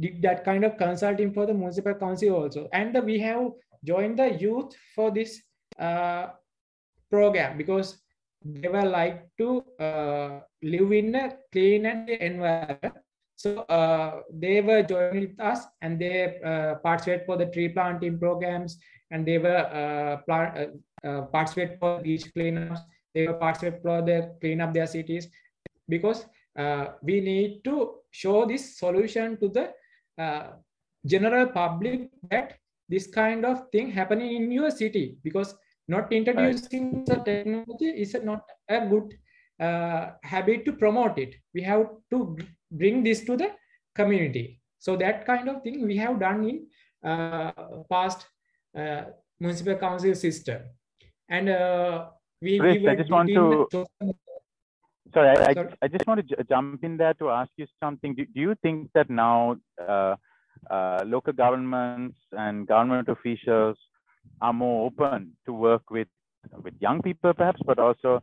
[0.00, 2.68] did that kind of consulting for the municipal council also.
[2.72, 3.50] And the, we have
[3.84, 5.42] joined the youth for this
[5.78, 6.28] uh,
[7.10, 7.98] program because
[8.44, 12.94] they were like to uh, live in a clean and environment.
[13.36, 18.18] So uh, they were joining with us and they uh, participate for the tree planting
[18.18, 18.78] programs
[19.10, 22.80] and they were uh, plant, uh, uh, participate for beach cleanups.
[23.14, 25.28] They were participate for the clean up their cities
[25.88, 26.26] because
[27.02, 29.72] we need to show this solution to the
[31.06, 35.54] general public that this kind of thing happening in your city because
[35.88, 37.06] not introducing right.
[37.06, 39.14] the technology is not a good
[39.60, 41.34] uh, habit to promote it.
[41.54, 42.36] We have to
[42.70, 43.50] bring this to the
[43.94, 44.60] community.
[44.78, 46.66] So that kind of thing we have done in
[47.08, 47.52] uh,
[47.90, 48.26] past
[48.76, 49.04] uh,
[49.40, 50.62] municipal council system.
[51.28, 52.06] And uh,
[52.40, 53.86] we, Chris, we I just want to
[55.12, 58.16] Sorry, I, I, I, just want to jump in there to ask you something.
[58.16, 59.56] Do, do you think that now
[60.70, 63.76] uh, local governments and government officials
[64.40, 66.08] are more open to work with
[66.62, 68.22] with young people, perhaps, but also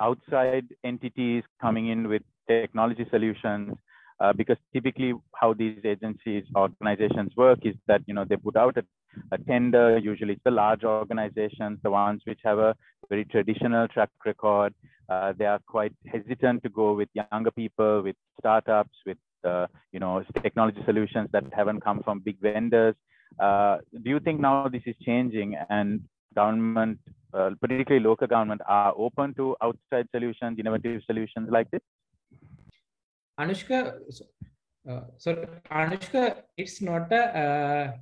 [0.00, 3.74] outside entities coming in with technology solutions?
[4.18, 8.76] Uh, because typically, how these agencies, organizations work is that you know they put out
[8.78, 8.84] a,
[9.32, 9.98] a tender.
[9.98, 12.74] Usually, it's the large organizations, the ones which have a
[13.10, 14.74] very traditional track record
[15.08, 19.16] uh, they are quite hesitant to go with younger people, with startups, with
[19.92, 22.94] you know technology solutions that haven't come from big vendors.
[23.38, 26.00] Uh, do you think now this is changing and
[26.34, 26.98] government,
[27.34, 31.82] uh, particularly local government, are open to outside solutions, innovative solutions like this?
[33.40, 33.78] Anushka,
[34.88, 35.34] uh, so
[35.70, 37.22] Anushka, it's not a.
[37.44, 37.92] Uh,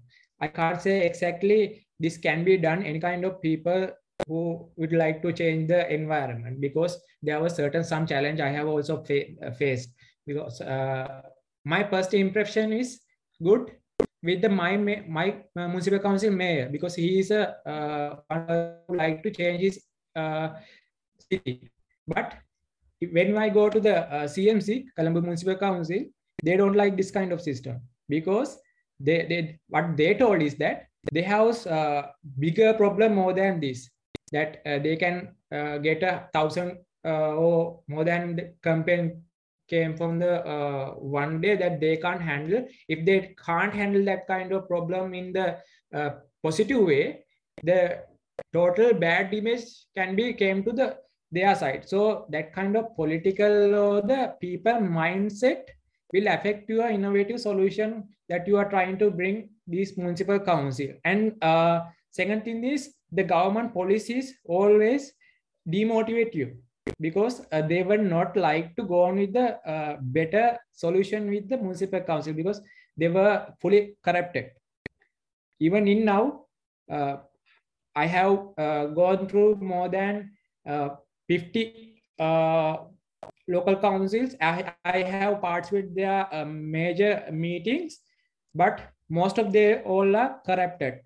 [0.40, 2.82] I can't say exactly this can be done.
[2.82, 3.88] Any kind of people
[4.28, 8.68] who would like to change the environment because there was certain some challenge I have
[8.68, 9.90] also fa uh, faced
[10.26, 11.22] because uh,
[11.64, 13.00] my first impression is
[13.42, 13.72] good
[14.22, 19.60] with the my my municipal council mayor because he is a uh, like to change
[19.60, 19.84] his
[20.16, 20.48] uh,
[21.18, 21.70] city.
[22.06, 22.34] But
[23.00, 26.04] when I go to the uh, CMC Colombo Municipal Council
[26.42, 28.58] they don't like this kind of system because
[29.00, 32.06] they, they what they told is that they have a uh,
[32.38, 33.90] bigger problem more than this
[34.32, 39.22] that uh, they can uh, get a thousand uh, or more than the campaign
[39.68, 42.66] came from the uh, one day that they can't handle.
[42.88, 45.58] If they can't handle that kind of problem in the
[45.94, 46.10] uh,
[46.42, 47.24] positive way
[47.62, 48.02] the
[48.52, 49.64] total bad image
[49.96, 50.96] can be came to the
[51.30, 51.88] their side.
[51.88, 55.62] So that kind of political or the people mindset
[56.12, 60.88] will affect your innovative solution that you are trying to bring this municipal council.
[61.04, 65.12] And uh, second thing is the government policies always
[65.68, 66.56] demotivate you
[67.00, 71.48] because uh, they were not like to go on with the uh, better solution with
[71.48, 72.60] the municipal council because
[72.96, 74.50] they were fully corrupted.
[75.60, 76.44] Even in now
[76.90, 77.16] uh,
[77.96, 80.30] i have uh, gone through more than
[80.68, 80.88] uh,
[81.28, 82.76] 50 uh,
[83.48, 84.34] local councils.
[84.40, 88.00] I, I have participated their major meetings
[88.54, 91.00] but most of them all are corrupted.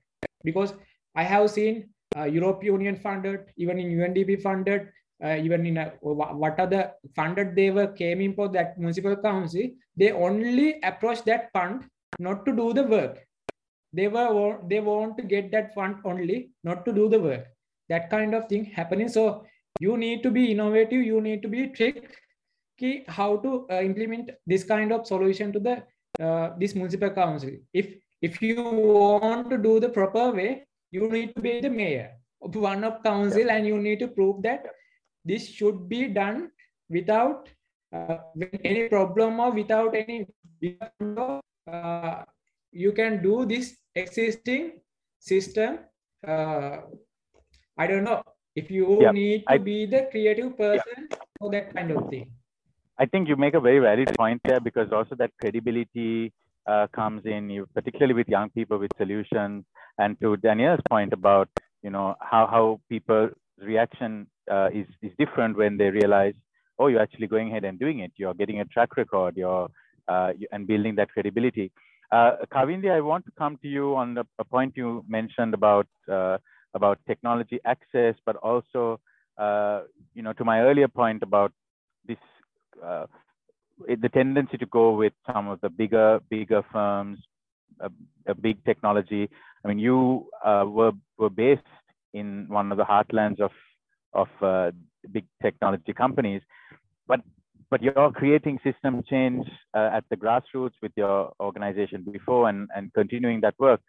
[0.45, 0.75] Because
[1.15, 4.89] i have seen uh, European Union funded, even in UNDP funded,
[5.25, 9.17] uh, even in a, what are the funded they were came in for that municipal
[9.17, 9.63] council,
[9.97, 11.85] they only approach that fund
[12.19, 13.25] not to do the work.
[13.93, 17.47] They were they want to get that fund only, not to do the work.
[17.89, 19.09] That kind of thing happening.
[19.09, 19.45] So
[19.81, 21.03] you need to be innovative.
[21.03, 25.83] You need to be tricky how to uh, implement this kind of solution to the
[26.23, 27.51] uh, this municipal council.
[27.73, 32.13] If if you want to do the proper way, you need to be the mayor
[32.43, 33.57] of one of council yeah.
[33.57, 34.67] and you need to prove that
[35.31, 36.51] this should be done
[36.89, 37.49] without
[37.93, 38.19] uh,
[38.65, 40.27] any problem or without any
[41.73, 42.23] uh,
[42.73, 44.73] you can do this existing
[45.19, 45.79] system
[46.27, 46.77] uh,
[47.77, 48.23] i don't know
[48.61, 49.15] if you yep.
[49.15, 52.31] need to I, be the creative person for that kind of thing.
[52.99, 56.33] I think you make a very valid point there because also that credibility
[56.67, 59.65] uh, comes in, you, particularly with young people with solutions.
[59.99, 61.49] And to Danielle's point about,
[61.83, 66.35] you know, how, how people's reaction uh, is, is different when they realize,
[66.79, 68.13] oh, you're actually going ahead and doing it.
[68.17, 69.69] You're getting a track record, you're,
[70.09, 71.71] uh, and building that credibility.
[72.11, 75.87] Uh, Kavindya, I want to come to you on the, a point you mentioned about,
[76.11, 76.39] uh,
[76.75, 79.01] about technology access, but also,
[79.37, 79.83] uh,
[80.15, 81.53] you know, to my earlier point about
[82.07, 82.19] this
[82.85, 83.07] uh,
[83.87, 87.19] the tendency to go with some of the bigger bigger firms,
[87.81, 87.91] a,
[88.27, 89.29] a big technology.
[89.65, 91.63] I mean, you uh, were were based
[92.13, 93.51] in one of the heartlands of
[94.13, 94.71] of uh,
[95.13, 96.43] big technology companies,
[97.07, 97.21] but
[97.71, 102.93] but you're creating system change uh, at the grassroots with your organization before and and
[102.95, 103.81] continuing that work.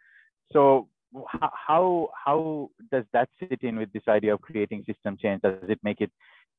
[0.52, 0.88] So
[1.26, 5.42] how how does that sit in with this idea of creating system change?
[5.42, 6.10] Does it make it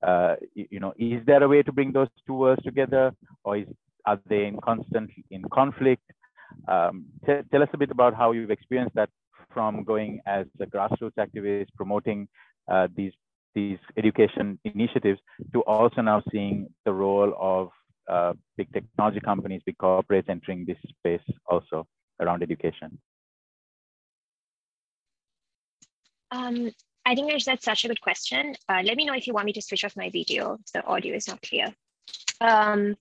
[0.06, 3.68] uh, you know, is there a way to bring those two worlds together, or is,
[4.06, 6.04] are they in constant in conflict?
[6.68, 9.10] Um, tell us a bit about how you've experienced that
[9.54, 12.28] from going as a grassroots activist, promoting
[12.72, 13.14] uh, these
[13.54, 15.20] these education initiatives,
[15.54, 17.70] to also now seeing the role of
[18.10, 21.88] uh, big technology companies, big corporates entering this space also
[22.20, 22.98] around education.
[26.32, 26.72] Um,
[27.06, 28.56] I think that's such a good question.
[28.70, 30.58] Uh, let me know if you want me to switch off my video.
[30.74, 31.74] The audio is not clear.
[32.40, 32.96] Um,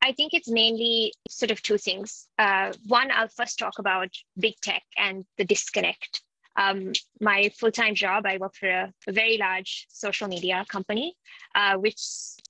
[0.00, 2.28] I think it's mainly sort of two things.
[2.38, 6.22] Uh, one, I'll first talk about big tech and the disconnect.
[6.58, 11.14] Um, my full-time job, I work for a, a very large social media company,
[11.54, 12.02] uh, which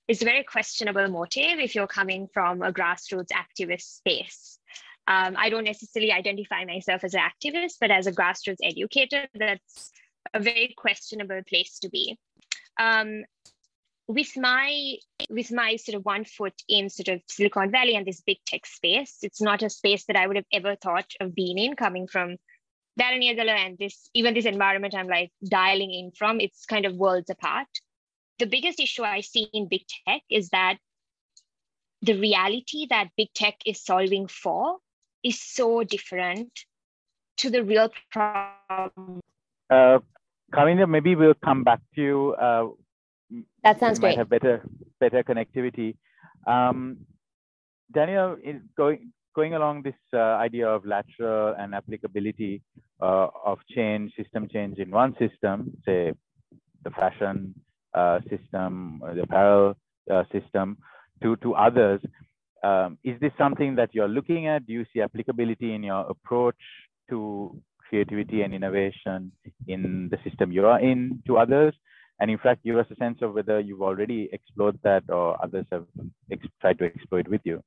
[0.07, 4.57] is a very questionable motive if you're coming from a grassroots activist space.
[5.05, 9.91] Um, I don't necessarily identify myself as an activist, but as a grassroots educator, that's
[10.33, 12.17] a very questionable place to be.
[12.79, 13.25] Um,
[14.07, 14.95] with my
[15.29, 18.65] with my sort of one foot in sort of Silicon Valley and this big tech
[18.65, 22.07] space, it's not a space that I would have ever thought of being in, coming
[22.07, 22.37] from
[22.99, 26.39] Deraniyagala and this even this environment I'm like dialing in from.
[26.39, 27.67] It's kind of worlds apart.
[28.39, 30.77] The biggest issue I see in big tech is that
[32.01, 34.77] the reality that big tech is solving for
[35.23, 36.51] is so different
[37.37, 39.19] to the real problem.
[39.69, 39.99] Uh,
[40.53, 42.33] Kavindya, maybe we'll come back to you.
[42.33, 42.67] Uh,
[43.63, 44.17] that sounds great.
[44.17, 44.63] Have better
[44.99, 45.95] better connectivity.
[46.47, 46.97] Um,
[47.91, 48.37] Danielle,
[48.75, 52.61] going going along this uh, idea of lateral and applicability
[53.01, 56.13] uh, of change, system change in one system, say
[56.83, 57.53] the fashion
[57.93, 59.75] uh, system, the apparel
[60.31, 60.77] system,
[61.21, 62.01] to to others.
[62.63, 64.65] Um, is this something that you're looking at?
[64.65, 66.57] Do you see applicability in your approach
[67.09, 69.31] to creativity and innovation
[69.67, 71.73] in the system you are in to others?
[72.19, 75.65] And in fact, give us a sense of whether you've already explored that or others
[75.71, 75.85] have
[76.59, 77.63] tried to explore it with you.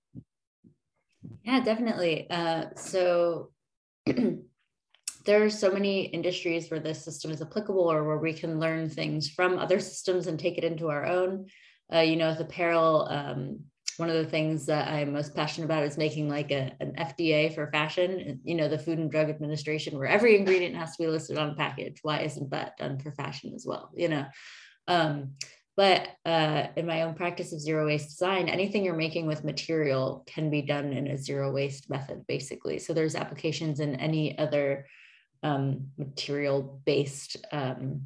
[1.44, 2.28] Yeah, definitely.
[2.30, 3.50] Uh, so
[4.06, 8.88] there are so many industries where this system is applicable or where we can learn
[8.88, 11.46] things from other systems and take it into our own.
[11.92, 13.60] Uh, you know, with apparel, um,
[13.98, 17.54] one of the things that I'm most passionate about is making like a, an FDA
[17.54, 21.08] for fashion, you know, the Food and Drug Administration, where every ingredient has to be
[21.08, 21.98] listed on a package.
[22.02, 23.90] Why isn't that done for fashion as well?
[23.94, 24.26] You know,
[24.88, 25.32] um,
[25.82, 30.22] but uh, in my own practice of zero waste design, anything you're making with material
[30.28, 32.78] can be done in a zero waste method, basically.
[32.78, 34.86] So there's applications in any other
[35.42, 38.02] um, material based um,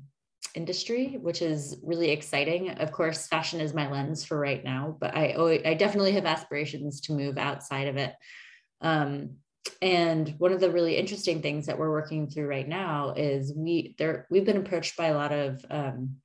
[0.54, 2.70] industry, which is really exciting.
[2.70, 7.02] Of course, fashion is my lens for right now, but I I definitely have aspirations
[7.02, 8.14] to move outside of it.
[8.80, 9.32] Um,
[9.82, 13.94] and one of the really interesting things that we're working through right now is we
[13.98, 16.16] there we've been approached by a lot of um,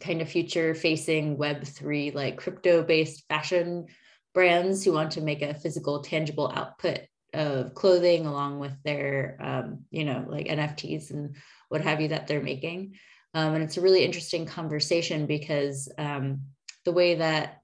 [0.00, 3.86] kind of future facing web 3 like crypto based fashion
[4.34, 7.00] brands who want to make a physical tangible output
[7.34, 11.36] of clothing along with their um, you know like nfts and
[11.68, 12.94] what have you that they're making.
[13.34, 16.42] Um, and it's a really interesting conversation because um,
[16.84, 17.60] the way that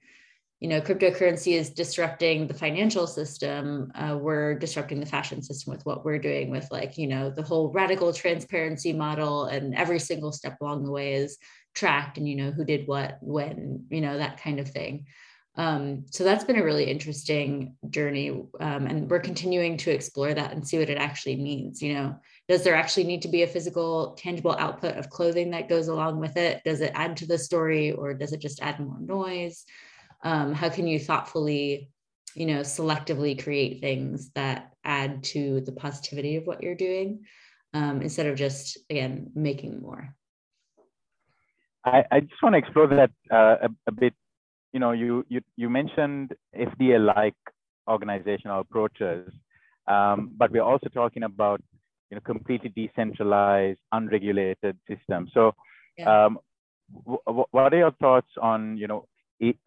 [0.61, 5.85] you know cryptocurrency is disrupting the financial system uh, we're disrupting the fashion system with
[5.85, 10.33] what we're doing with like you know the whole radical transparency model and every single
[10.33, 11.39] step along the way is
[11.75, 15.07] tracked and you know who did what when you know that kind of thing.
[15.57, 20.51] Um, so that's been a really interesting journey um, and we're continuing to explore that
[20.51, 22.17] and see what it actually means you know.
[22.49, 26.21] Does there actually need to be a physical tangible output of clothing that goes along
[26.21, 26.63] with it?
[26.65, 29.65] Does it add to the story or does it just add more noise?
[30.23, 31.91] Um, how can you thoughtfully
[32.35, 37.25] you know selectively create things that add to the positivity of what you're doing
[37.73, 40.15] um, instead of just again making more.
[41.85, 44.15] I, I just want to explore that uh, a, a, bit.
[44.73, 47.37] You know, you you you mentioned FDA-like
[47.89, 49.31] organizational approaches,
[49.87, 51.61] um, but we're also talking about
[52.11, 55.31] you know completely decentralized, unregulated systems.
[55.35, 55.53] So,
[55.99, 56.27] yeah.
[56.27, 56.39] um,
[57.05, 59.07] what are your thoughts on you know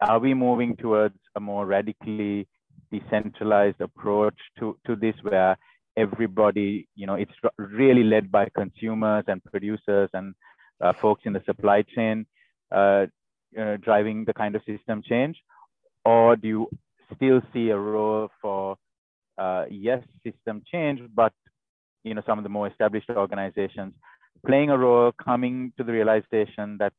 [0.00, 2.46] are we moving towards a more radically
[2.90, 5.56] decentralized approach to to this where
[5.96, 10.34] everybody you know it's really led by consumers and producers and
[10.80, 12.26] uh, folks in the supply chain
[12.72, 13.06] uh,
[13.58, 15.36] uh, driving the kind of system change
[16.04, 16.68] or do you
[17.14, 18.76] still see a role for
[19.38, 21.32] uh, yes system change but
[22.04, 23.92] you know some of the more established organizations
[24.46, 26.92] playing a role coming to the realization that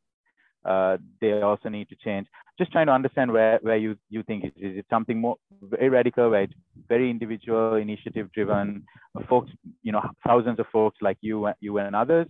[0.65, 2.27] uh, they also need to change.
[2.57, 4.73] Just trying to understand where, where you, you think it is.
[4.73, 6.53] Is it something more very radical, where it's
[6.87, 8.83] very individual, initiative driven,
[9.29, 9.49] folks,
[9.83, 12.27] you know, thousands of folks like you, you and others?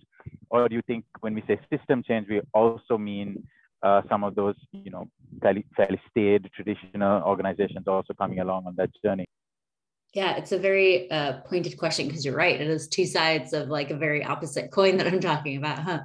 [0.49, 3.47] Or do you think when we say system change, we also mean
[3.83, 5.09] uh, some of those, you know,
[5.41, 9.25] fairly, fairly staid traditional organizations also coming along on that journey?
[10.13, 12.59] Yeah, it's a very uh, pointed question because you're right.
[12.59, 15.99] It is two sides of like a very opposite coin that I'm talking about, huh?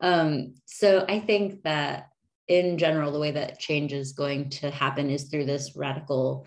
[0.00, 2.08] Um, so I think that
[2.46, 6.46] in general, the way that change is going to happen is through this radical,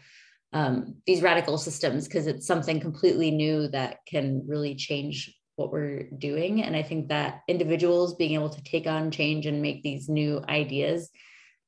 [0.53, 6.04] um, these radical systems, because it's something completely new that can really change what we're
[6.18, 6.64] doing.
[6.64, 10.43] And I think that individuals being able to take on change and make these new
[10.47, 11.10] ideas,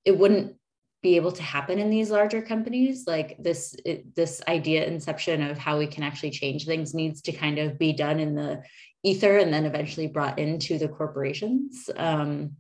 [0.04, 0.56] it wouldn't
[1.04, 3.06] be able to happen in these larger companies.
[3.06, 7.32] Like this it, this idea inception of how we can actually change things needs to
[7.32, 8.64] kind of be done in the
[9.04, 11.90] ether and then eventually brought into the corporations.
[11.96, 12.56] Um,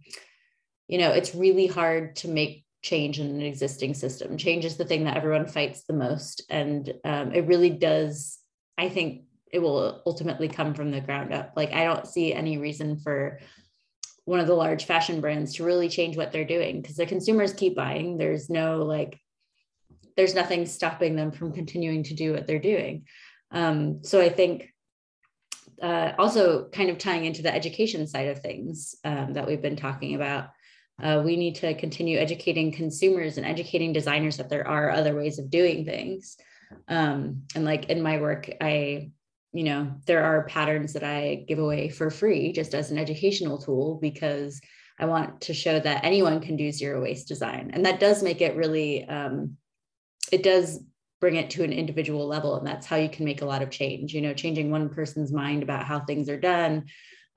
[0.87, 4.37] you know it's really hard to make change in an existing system.
[4.37, 6.43] Change is the thing that everyone fights the most.
[6.51, 8.39] And um, it really does
[8.77, 9.23] i think
[9.55, 13.39] it will ultimately come from the ground up like i don't see any reason for
[14.25, 17.53] one of the large fashion brands to really change what they're doing because the consumers
[17.53, 18.17] keep buying.
[18.17, 19.19] There's no like,
[20.17, 23.05] there's nothing stopping them from continuing to do what they're doing.
[23.51, 24.73] Um, so I think
[25.81, 29.75] uh, also kind of tying into the education side of things um, that we've been
[29.75, 30.49] talking about.
[31.01, 35.37] Uh, we need to continue educating consumers and educating designers that there are other ways
[35.37, 36.37] of doing things.
[36.87, 39.11] Um, and like in my work, I
[39.55, 43.57] you know, there are patterns that I give away for free just as an educational
[43.57, 44.59] tool because
[44.99, 47.71] I want to show that anyone can do zero waste design.
[47.73, 49.55] And that does make it really, um,
[50.29, 50.83] it does
[51.21, 52.57] bring it to an individual level.
[52.57, 54.13] And that's how you can make a lot of change.
[54.13, 56.87] You know, changing one person's mind about how things are done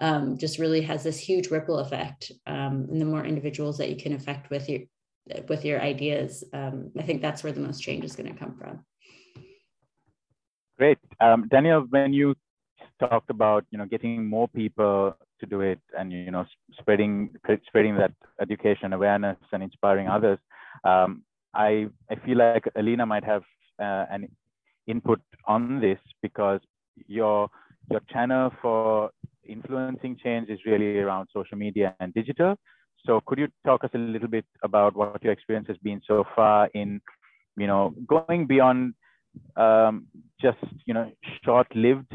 [0.00, 2.32] um, just really has this huge ripple effect.
[2.48, 4.80] Um, and the more individuals that you can affect with your
[5.46, 8.56] with your ideas, um, I think that's where the most change is going to come
[8.56, 8.84] from.
[10.78, 10.98] Great.
[11.20, 12.36] Um, Danielle, when you
[13.00, 16.44] talked about, you know, getting more people to do it and, you know,
[16.78, 17.30] spreading,
[17.66, 20.38] spreading that education awareness and inspiring others,
[20.84, 21.22] um,
[21.54, 23.42] I, I feel like Alina might have
[23.80, 24.28] uh, an
[24.86, 26.60] input on this because
[27.08, 27.48] your,
[27.90, 29.10] your channel for
[29.48, 32.54] influencing change is really around social media and digital.
[33.04, 36.24] So could you talk us a little bit about what your experience has been so
[36.36, 37.00] far in,
[37.56, 38.94] you know, going beyond
[39.56, 40.06] um,
[40.40, 41.10] just you know
[41.44, 42.12] short-lived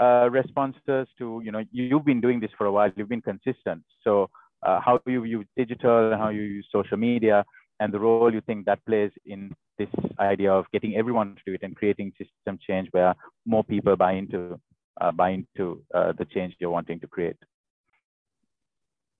[0.00, 3.82] uh, responses to you know you've been doing this for a while you've been consistent.
[4.04, 4.30] So
[4.62, 7.44] uh, how you use digital how you use social media
[7.80, 9.88] and the role you think that plays in this
[10.20, 14.12] idea of getting everyone to do it and creating system change where more people buy
[14.12, 14.58] into
[15.00, 17.36] uh, buy into uh, the change you're wanting to create.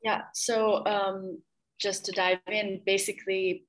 [0.02, 1.38] Yeah so um,
[1.78, 3.64] just to dive in basically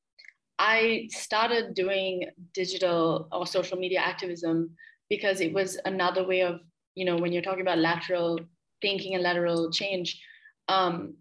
[0.65, 4.69] I started doing digital or social media activism
[5.09, 6.61] because it was another way of,
[6.95, 8.39] you know, when you're talking about lateral
[8.81, 10.21] thinking and lateral change,
[10.69, 11.15] um,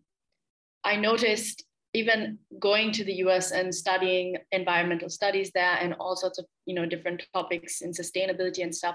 [0.85, 6.39] I noticed even going to the US and studying environmental studies there and all sorts
[6.39, 8.95] of, you know, different topics in sustainability and stuff,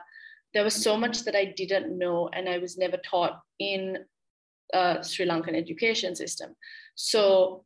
[0.54, 3.98] there was so much that I didn't know and I was never taught in
[4.74, 6.56] Sri Lankan education system.
[6.96, 7.66] So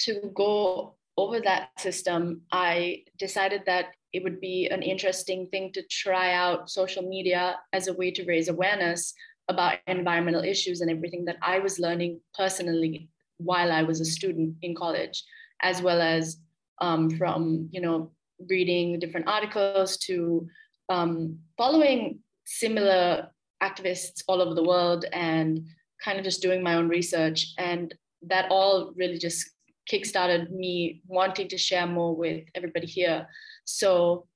[0.00, 5.82] to go over that system, I decided that it would be an interesting thing to
[5.90, 9.12] try out social media as a way to raise awareness
[9.48, 13.08] about environmental issues and everything that I was learning personally
[13.38, 15.24] while I was a student in college,
[15.62, 16.38] as well as
[16.80, 18.12] um, from you know
[18.48, 20.46] reading different articles to
[20.88, 23.28] um, following similar
[23.60, 25.66] activists all over the world and
[26.02, 27.54] kind of just doing my own research.
[27.58, 27.92] And
[28.22, 29.50] that all really just
[29.90, 33.26] kickstarted me wanting to share more with everybody here.
[33.64, 34.26] So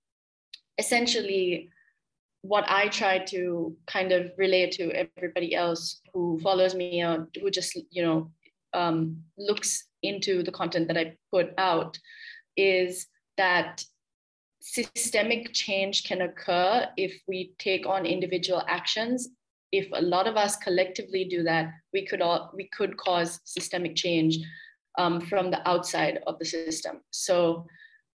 [0.79, 1.71] essentially,
[2.43, 7.51] what I try to kind of relate to everybody else who follows me or who
[7.51, 8.31] just, you know,
[8.75, 11.99] um, looks into the content that I put out
[12.57, 13.85] is that
[14.61, 19.29] systemic change can occur if we take on individual actions.
[19.71, 23.97] If a lot of us collectively do that, we could all we could cause systemic
[23.97, 24.39] change
[24.99, 27.01] um, from the outside of the system.
[27.11, 27.67] So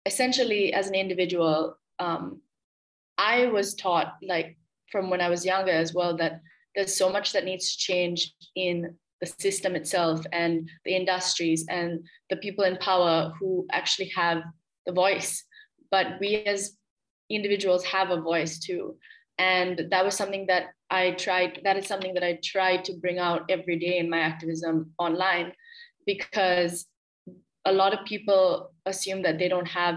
[0.07, 2.41] essentially, as an individual, um,
[3.19, 4.57] I was taught, like
[4.91, 6.41] from when I was younger as well, that
[6.75, 12.05] there's so much that needs to change in the system itself and the industries and
[12.31, 14.43] the people in power who actually have
[14.87, 15.45] the voice.
[15.91, 16.77] But we as
[17.31, 18.97] individuals have a voice too.
[19.39, 23.19] And that was something that I tried, that is something that I tried to bring
[23.19, 25.53] out every day in my activism online
[26.07, 26.87] because
[27.65, 29.97] a lot of people assume that they don't have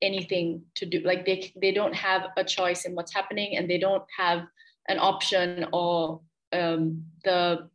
[0.00, 3.78] anything to do like they they don't have a choice in what's happening and they
[3.78, 4.42] don't have
[4.88, 6.20] an option or
[6.52, 7.68] um, the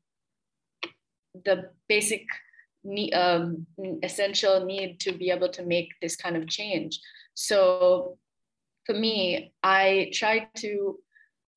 [1.46, 2.26] the basic
[2.84, 3.66] need, um,
[4.04, 7.00] essential need to be able to make this kind of change.
[7.34, 8.18] So
[8.86, 10.98] for me i try to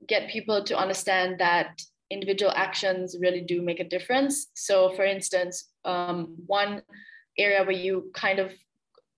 [0.08, 1.80] get people to understand that
[2.11, 4.48] individual actions really do make a difference.
[4.54, 6.83] So for instance um, one
[7.39, 8.53] area where you kind of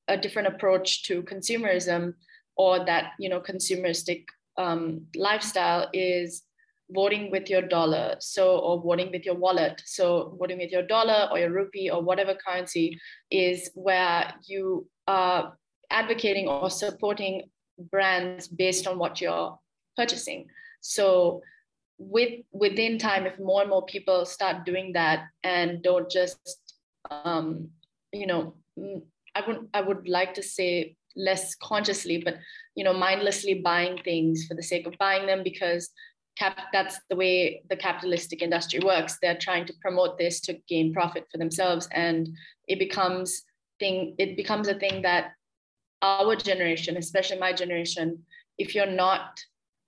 [0.09, 2.15] a different approach to consumerism
[2.57, 4.25] or that you know consumeristic
[4.59, 6.43] um, lifestyle is
[6.91, 9.83] voting with your dollar so or voting with your wallet.
[9.87, 12.99] So voting with your dollar or your rupee or whatever currency
[13.31, 15.57] is where you are
[15.91, 17.51] advocating or supporting
[17.91, 19.59] brands based on what you're
[19.97, 20.47] purchasing.
[20.81, 21.43] So
[22.11, 26.75] with within time if more and more people start doing that and don't just
[27.11, 27.69] um,
[28.13, 28.55] you know
[29.35, 32.37] I would I would like to say less consciously, but
[32.75, 35.91] you know, mindlessly buying things for the sake of buying them because
[36.39, 39.19] cap that's the way the capitalistic industry works.
[39.21, 42.29] They're trying to promote this to gain profit for themselves, and
[42.69, 43.43] it becomes
[43.79, 44.15] thing.
[44.19, 45.33] It becomes a thing that
[46.03, 48.25] our generation, especially my generation,
[48.59, 49.41] if you're not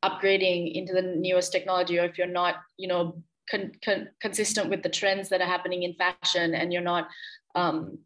[0.09, 4.83] upgrading into the newest technology, or if you're not, you know, con- con- consistent with
[4.83, 7.09] the trends that are happening in fashion, and you're not
[7.55, 7.99] um,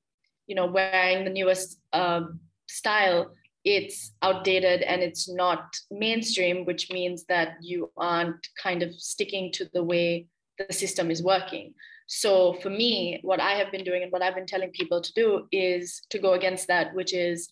[0.49, 2.23] you know wearing the newest uh,
[2.67, 3.35] style
[3.65, 9.69] it's outdated and it's not mainstream which means that you aren't kind of sticking to
[9.75, 10.27] the way
[10.59, 11.75] the system is working.
[12.07, 15.13] So for me what i have been doing and what i've been telling people to
[15.13, 17.51] do is to go against that which is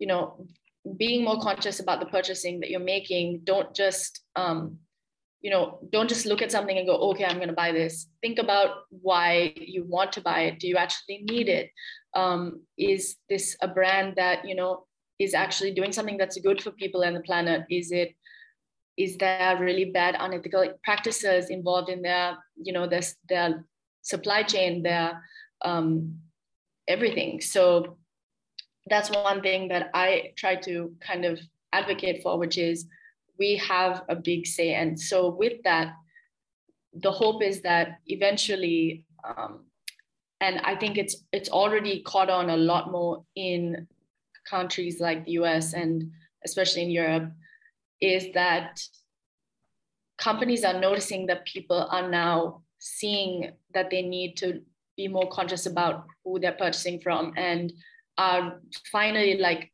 [0.00, 0.44] you know
[0.96, 3.42] being more conscious about the purchasing that you're making.
[3.44, 4.78] Don't just um,
[5.42, 8.08] you know don't just look at something and go okay i'm going to buy this.
[8.20, 10.60] Think about why you want to buy it.
[10.60, 11.70] Do you actually need it?
[12.14, 14.86] Um, is this a brand that you know
[15.18, 17.64] is actually doing something that's good for people and the planet?
[17.70, 18.14] Is it
[18.96, 23.64] is there really bad unethical practices involved in their you know their, their
[24.02, 25.22] supply chain their
[25.64, 26.18] um,
[26.86, 27.40] everything?
[27.40, 27.98] So
[28.86, 31.38] that's one thing that i try to kind of
[31.72, 32.86] advocate for which is
[33.38, 34.74] we have a big say.
[34.74, 35.94] And so with that
[36.94, 39.64] the hope is that eventually um,
[40.40, 43.86] and I think it's it's already caught on a lot more in
[44.48, 46.10] countries like the US and
[46.44, 47.32] especially in Europe
[48.00, 48.80] is that
[50.18, 54.60] companies are noticing that people are now seeing that they need to
[54.96, 57.32] be more conscious about who they're purchasing from.
[57.36, 57.72] And
[58.18, 58.60] are
[58.90, 59.72] finally like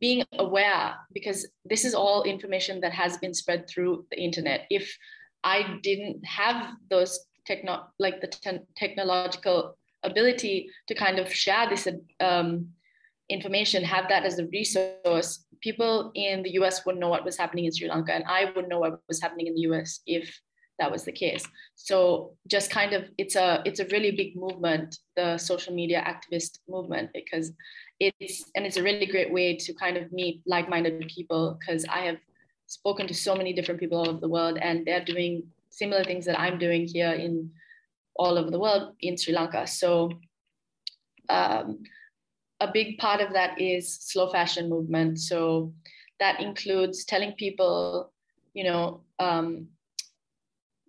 [0.00, 4.66] being aware because this is all information that has been spread through the internet.
[4.70, 4.96] If
[5.44, 11.86] i didn't have those techno like the te- technological ability to kind of share this
[12.20, 12.68] um,
[13.28, 17.64] information, have that as a resource, people in the US wouldn't know what was happening
[17.66, 20.40] in Sri Lanka, and I wouldn't know what was happening in the US if
[20.78, 21.44] that was the case.
[21.74, 26.58] So just kind of it's a it's a really big movement, the social media activist
[26.68, 27.52] movement, because
[28.00, 32.00] it's and it's a really great way to kind of meet like-minded people because I
[32.00, 32.18] have
[32.66, 36.24] spoken to so many different people all over the world and they're doing similar things
[36.26, 37.50] that I'm doing here in
[38.16, 39.66] all over the world in Sri Lanka.
[39.66, 40.10] So
[41.28, 41.82] um,
[42.60, 45.20] a big part of that is slow fashion movement.
[45.20, 45.72] So
[46.20, 48.12] that includes telling people,
[48.54, 49.68] you know, um,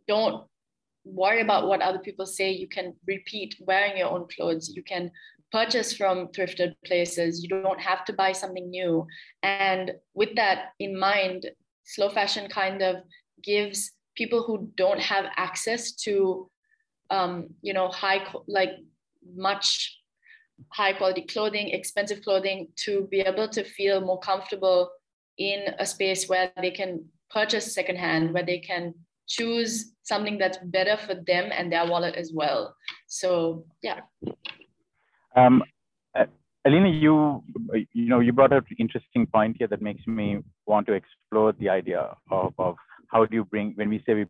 [0.10, 0.44] don't
[1.06, 2.52] worry about what other people say.
[2.52, 4.74] You can repeat wearing your own clothes.
[4.76, 5.12] You can
[5.52, 7.44] purchase from thrifted places.
[7.44, 9.06] You don't have to buy something new.
[9.44, 11.40] And with that in mind,
[11.84, 12.96] slow fashion kind of
[13.44, 16.50] gives people who don't have access to
[17.12, 18.72] um, you know, high, like
[19.36, 19.98] much
[20.70, 24.92] high quality clothing, expensive clothing to be able to feel more comfortable
[25.38, 28.94] in a space where they can purchase secondhand, where they can
[29.30, 32.76] choose something that's better for them and their wallet as well.
[33.08, 34.00] So yeah.
[35.36, 35.64] Um,
[36.18, 36.26] uh,
[36.66, 37.44] Alina, you
[37.94, 41.54] you know you brought up an interesting point here that makes me want to explore
[41.54, 42.76] the idea of, of
[43.08, 44.26] how do you bring when we say we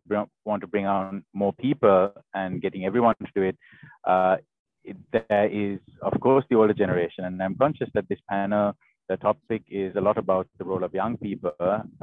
[0.45, 3.57] want to bring on more people and getting everyone to do it,
[4.05, 4.35] uh,
[4.83, 8.73] it, there is of course the older generation, and I'm conscious that this panel
[9.09, 11.51] the topic is a lot about the role of young people.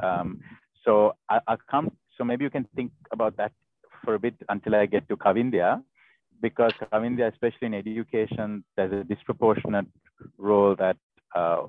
[0.03, 0.41] Um,
[0.83, 1.91] so I, will come.
[2.17, 3.51] So maybe you can think about that
[4.03, 5.81] for a bit until I get to Kavindya,
[6.41, 9.87] because Kavindya, especially in education, there's a disproportionate
[10.37, 10.97] role that
[11.35, 11.63] uh,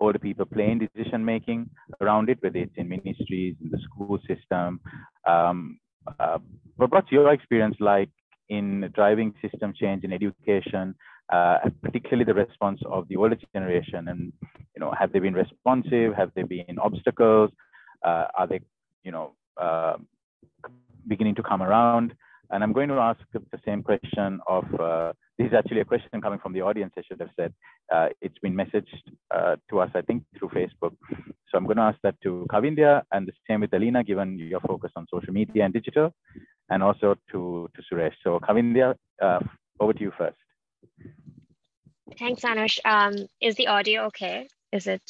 [0.00, 1.68] older people play in decision making
[2.00, 4.80] around it, whether it's in ministries, in the school system.
[5.26, 5.78] Um,
[6.18, 6.38] uh,
[6.78, 8.10] but what's your experience like
[8.48, 10.94] in driving system change in education,
[11.32, 14.08] uh, particularly the response of the older generation?
[14.08, 14.32] And
[14.74, 16.14] you know, have they been responsive?
[16.14, 17.50] Have there been obstacles?
[18.04, 18.60] Uh, are they,
[19.04, 19.96] you know, uh,
[21.06, 22.14] beginning to come around?
[22.50, 26.20] And I'm going to ask the same question of, uh, this is actually a question
[26.20, 27.54] coming from the audience, I should have said.
[27.90, 29.00] Uh, it's been messaged
[29.34, 30.94] uh, to us, I think, through Facebook.
[31.48, 34.60] So I'm going to ask that to Kavindya and the same with Alina, given your
[34.60, 36.12] focus on social media and digital,
[36.68, 38.12] and also to, to Suresh.
[38.22, 39.40] So Kavindya, uh,
[39.80, 40.36] over to you first.
[42.18, 42.78] Thanks, Anush.
[42.84, 44.48] Um, is the audio okay?
[44.72, 45.02] Is it?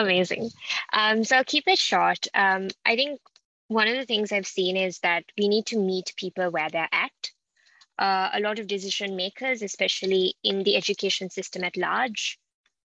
[0.00, 0.50] Amazing.
[0.94, 2.26] Um, so I'll keep it short.
[2.32, 3.20] Um, I think
[3.68, 6.88] one of the things I've seen is that we need to meet people where they're
[6.90, 7.30] at.
[7.98, 12.38] Uh, a lot of decision makers, especially in the education system at large,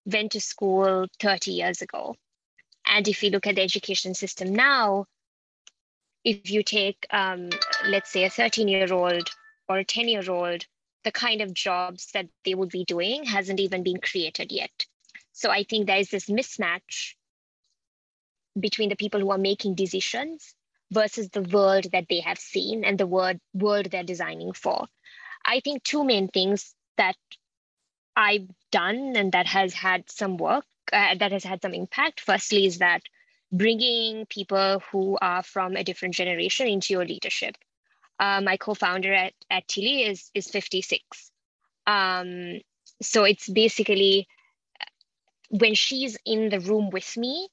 [0.04, 2.16] went to school 30 years ago.
[2.86, 5.06] And if you look at the education system now,
[6.22, 7.48] if you take, um,
[7.88, 9.30] let's say, a 13 year old
[9.70, 10.66] or a 10 year old,
[11.04, 14.84] the kind of jobs that they would be doing hasn't even been created yet.
[15.36, 17.14] So I think there is this mismatch
[18.58, 20.54] between the people who are making decisions
[20.90, 24.86] versus the world that they have seen and the world, world they're designing for.
[25.44, 27.16] I think two main things that
[28.16, 32.20] I've done and that has had some work, uh, that has had some impact.
[32.20, 33.02] Firstly, is that
[33.52, 37.56] bringing people who are from a different generation into your leadership.
[38.18, 41.30] Uh, my co-founder at, at Tilli is, is 56.
[41.86, 42.62] Um,
[43.02, 44.26] so it's basically
[45.50, 47.48] when she's in the room with me,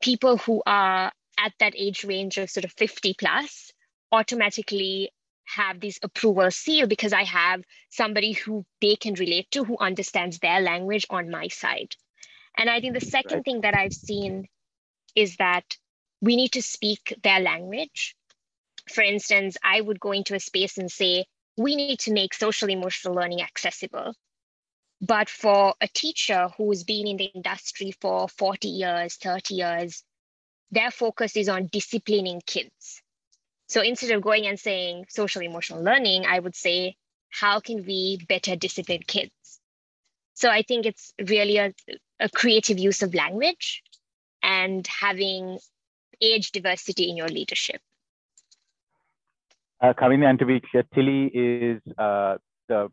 [0.00, 3.72] people who are at that age range of sort of 50 plus
[4.10, 5.10] automatically
[5.44, 10.38] have this approval seal because I have somebody who they can relate to who understands
[10.38, 11.94] their language on my side.
[12.56, 13.08] And I think the mm-hmm.
[13.08, 13.44] second right.
[13.44, 14.46] thing that I've seen
[15.14, 15.64] is that
[16.20, 18.14] we need to speak their language.
[18.92, 21.24] For instance, I would go into a space and say,
[21.56, 24.14] we need to make social emotional learning accessible.
[25.02, 30.04] But for a teacher who's been in the industry for 40 years, 30 years,
[30.70, 33.02] their focus is on disciplining kids.
[33.66, 36.94] So instead of going and saying social emotional learning, I would say,
[37.30, 39.32] how can we better discipline kids?
[40.34, 41.74] So I think it's really a,
[42.20, 43.82] a creative use of language
[44.40, 45.58] and having
[46.20, 47.80] age diversity in your leadership.
[49.80, 52.36] Uh, Kavindya and Tilli is uh,
[52.68, 52.88] the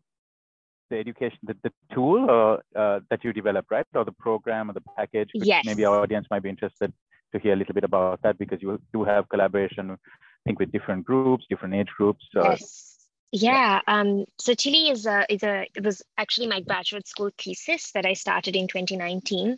[0.90, 3.86] the education, the, the tool or, uh, that you develop, right?
[3.94, 5.30] Or the program or the package?
[5.34, 5.64] Yes.
[5.64, 6.92] Maybe our audience might be interested
[7.32, 9.96] to hear a little bit about that because you do have collaboration, I
[10.44, 12.24] think, with different groups, different age groups.
[12.32, 12.90] So, yes.
[13.32, 13.80] Yeah.
[13.86, 18.04] Um, so Tilli is a is a it was actually my graduate school thesis that
[18.04, 19.56] I started in 2019,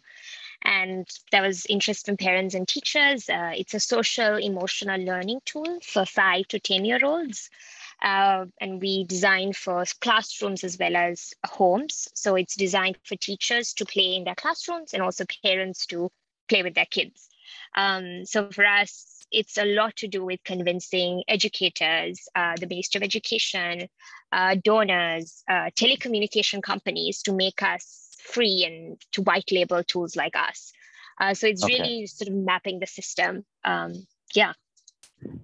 [0.63, 3.31] and there was interest from parents and teachers.
[3.31, 7.49] Uh, it's a social emotional learning tool for five to ten year olds.
[8.03, 12.09] Uh, and we design for classrooms as well as homes.
[12.15, 16.11] So it's designed for teachers to play in their classrooms and also parents to
[16.49, 17.29] play with their kids.
[17.77, 22.99] Um, so for us, it's a lot to do with convincing educators, uh, the Ministry
[22.99, 23.89] of Education,
[24.31, 30.37] uh, donors, uh, telecommunication companies to make us free and to white label tools like
[30.37, 30.73] us.
[31.21, 31.81] Uh, so it's okay.
[31.81, 33.45] really sort of mapping the system.
[33.65, 34.53] Um, yeah.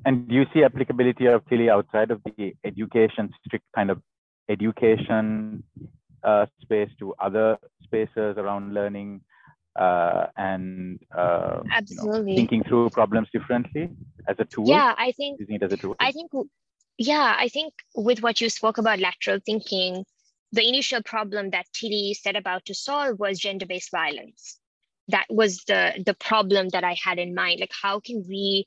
[0.04, 4.00] And do you see applicability of Tilli outside of the education, strict kind of
[4.48, 5.62] education
[6.22, 9.20] uh, space to other spaces around learning
[9.78, 13.90] uh, and uh, absolutely you know, thinking through problems differently
[14.26, 14.66] as a tool?
[14.66, 15.94] Yeah i think using it as a tool?
[16.00, 16.30] I think
[16.96, 20.04] yeah i think with what you spoke about lateral thinking
[20.52, 24.58] the initial problem that Tilli set about to solve was gender-based violence.
[25.08, 27.60] That was the the problem that i had in mind.
[27.60, 28.66] Like how can we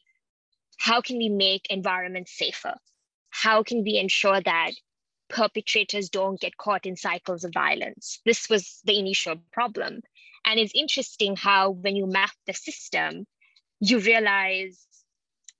[0.85, 2.75] how can we make environments safer
[3.29, 4.71] how can we ensure that
[5.29, 10.01] perpetrators don't get caught in cycles of violence this was the initial problem
[10.45, 13.25] and it's interesting how when you map the system,
[13.79, 14.87] you realize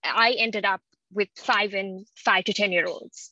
[0.03, 3.31] I ended up with five and five to 10 year olds.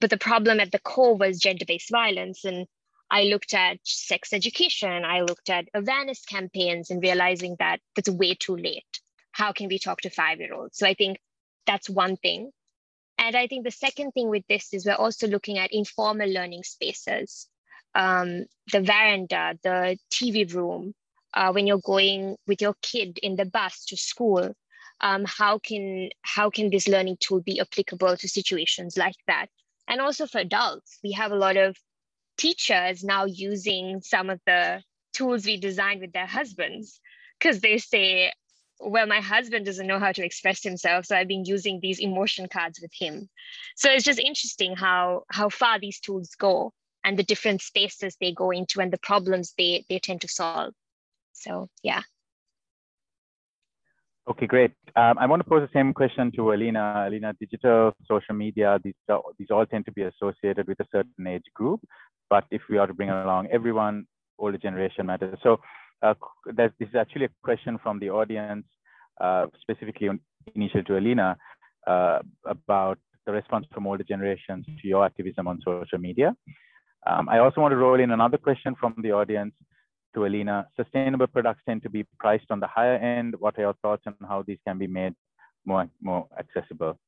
[0.00, 2.44] But the problem at the core was gender based violence.
[2.44, 2.66] And
[3.10, 8.34] I looked at sex education, I looked at awareness campaigns and realizing that it's way
[8.34, 9.00] too late.
[9.38, 10.78] How can we talk to five year olds?
[10.78, 11.20] So I think
[11.64, 12.50] that's one thing.
[13.18, 16.64] And I think the second thing with this is we're also looking at informal learning
[16.64, 17.46] spaces,
[17.94, 20.92] um, the veranda, the TV room,
[21.34, 24.54] uh, when you're going with your kid in the bus to school.
[25.00, 29.46] Um, how can how can this learning tool be applicable to situations like that?
[29.86, 31.76] And also for adults, we have a lot of
[32.38, 34.82] teachers now using some of the
[35.12, 37.00] tools we designed with their husbands
[37.38, 38.32] because they say
[38.80, 42.48] well my husband doesn't know how to express himself so i've been using these emotion
[42.48, 43.28] cards with him
[43.76, 46.72] so it's just interesting how how far these tools go
[47.04, 50.72] and the different spaces they go into and the problems they they tend to solve
[51.32, 52.02] so yeah
[54.30, 54.72] Okay, great.
[54.94, 57.04] Um, I want to pose the same question to Alina.
[57.06, 58.92] Alina, digital, social media, these,
[59.38, 61.80] these all tend to be associated with a certain age group.
[62.28, 64.06] But if we are to bring along everyone,
[64.38, 65.38] older generation matters.
[65.42, 65.60] So
[66.02, 66.14] uh,
[66.46, 68.64] this is actually a question from the audience,
[69.20, 70.08] uh, specifically
[70.54, 71.36] initial to Alina,
[71.86, 76.34] uh, about the response from older generations to your activism on social media.
[77.06, 79.54] Um, I also want to roll in another question from the audience
[80.14, 80.66] to Alina.
[80.76, 83.34] Sustainable products tend to be priced on the higher end.
[83.38, 85.14] What are your thoughts on how these can be made
[85.64, 86.98] more, more accessible?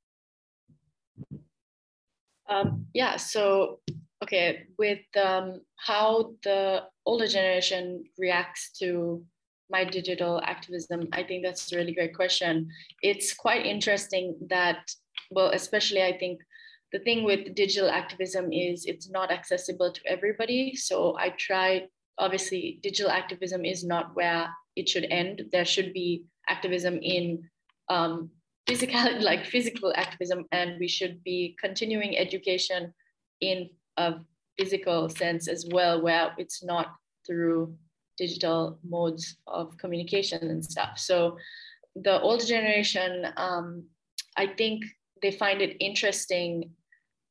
[2.49, 3.81] Um, yeah, so
[4.23, 9.25] okay, with um, how the older generation reacts to
[9.71, 12.69] my digital activism, I think that's a really great question.
[13.03, 14.91] It's quite interesting that,
[15.31, 16.41] well, especially I think
[16.93, 20.75] the thing with digital activism is it's not accessible to everybody.
[20.75, 21.87] So I try,
[22.19, 25.43] obviously, digital activism is not where it should end.
[25.53, 27.45] There should be activism in
[27.89, 28.31] um,
[28.67, 32.93] physical, like physical activism, and we should be continuing education
[33.41, 33.71] in
[34.01, 34.09] a
[34.59, 36.87] physical sense as well, where it's not
[37.27, 37.75] through
[38.19, 40.99] digital modes of communication and stuff.
[40.99, 41.17] So
[42.07, 43.85] the older generation, um,
[44.37, 44.85] I think
[45.23, 46.71] they find it interesting.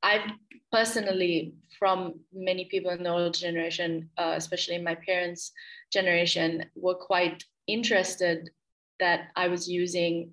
[0.03, 0.27] I've
[0.71, 1.99] personally, from
[2.33, 5.51] many people in the older generation, uh, especially my parents'
[5.91, 8.49] generation, were quite interested
[8.99, 10.31] that I was using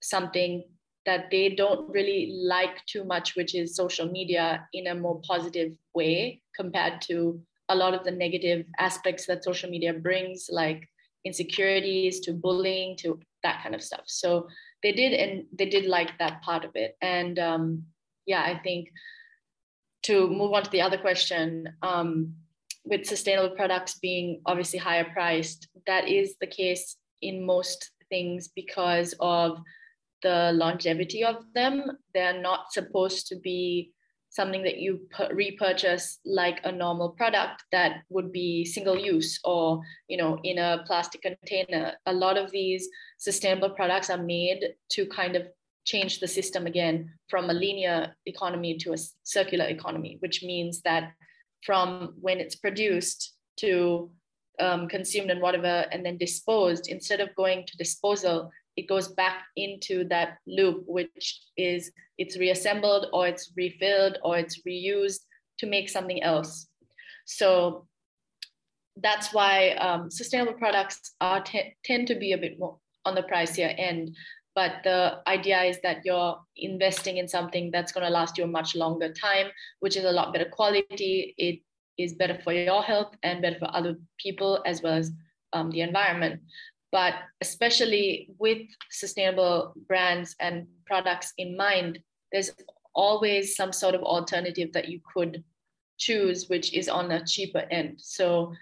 [0.00, 0.64] something
[1.06, 5.72] that they don't really like too much, which is social media in a more positive
[5.94, 10.88] way compared to a lot of the negative aspects that social media brings, like
[11.24, 14.02] insecurities to bullying to that kind of stuff.
[14.06, 14.48] So
[14.82, 16.96] they did, and they did like that part of it.
[17.00, 17.84] And um,
[18.26, 18.90] yeah, I think
[20.04, 22.34] to move on to the other question, um,
[22.84, 29.14] with sustainable products being obviously higher priced, that is the case in most things because
[29.20, 29.60] of
[30.22, 31.98] the longevity of them.
[32.14, 33.92] They're not supposed to be
[34.32, 35.00] something that you
[35.32, 40.82] repurchase like a normal product that would be single use or you know in a
[40.86, 45.46] plastic container a lot of these sustainable products are made to kind of
[45.84, 51.12] change the system again from a linear economy to a circular economy which means that
[51.66, 54.10] from when it's produced to
[54.60, 59.44] um, consumed and whatever and then disposed instead of going to disposal it goes back
[59.56, 65.20] into that loop, which is it's reassembled or it's refilled or it's reused
[65.58, 66.68] to make something else.
[67.26, 67.86] So
[68.96, 71.42] that's why um, sustainable products are
[71.84, 74.16] tend to be a bit more on the pricier end.
[74.54, 78.46] But the idea is that you're investing in something that's going to last you a
[78.46, 79.46] much longer time,
[79.80, 81.34] which is a lot better quality.
[81.38, 81.60] It
[81.96, 85.10] is better for your health and better for other people as well as
[85.54, 86.40] um, the environment
[86.92, 91.98] but especially with sustainable brands and products in mind
[92.30, 92.52] there's
[92.94, 95.42] always some sort of alternative that you could
[95.98, 97.94] choose which is on a cheaper end.
[97.98, 98.52] So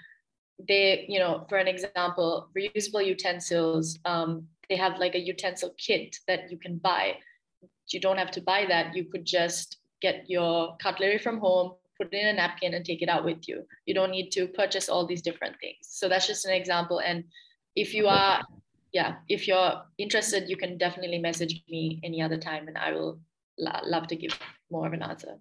[0.69, 6.17] they you know for an example reusable utensils um, they have like a utensil kit
[6.29, 7.17] that you can buy.
[7.89, 8.95] You don't have to buy that.
[8.95, 13.03] You could just get your cutlery from home put it in a napkin and take
[13.03, 13.63] it out with you.
[13.85, 15.81] You don't need to purchase all these different things.
[15.83, 17.01] So that's just an example.
[17.01, 17.25] And
[17.77, 18.43] if you are
[18.93, 23.21] yeah if you're interested you can definitely message me any other time and i will
[23.59, 24.39] lo- love to give
[24.71, 25.37] more of an answer.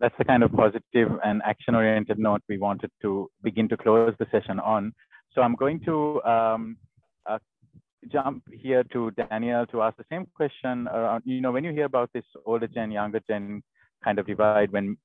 [0.00, 4.14] That's the kind of positive and action oriented note we wanted to begin to close
[4.18, 4.92] the session on.
[5.34, 6.76] So i'm going to um,
[7.26, 7.38] uh,
[8.10, 11.84] jump here to danielle to ask the same question around you know when you hear
[11.84, 13.62] about this older gen younger gen
[14.02, 14.96] kind of divide when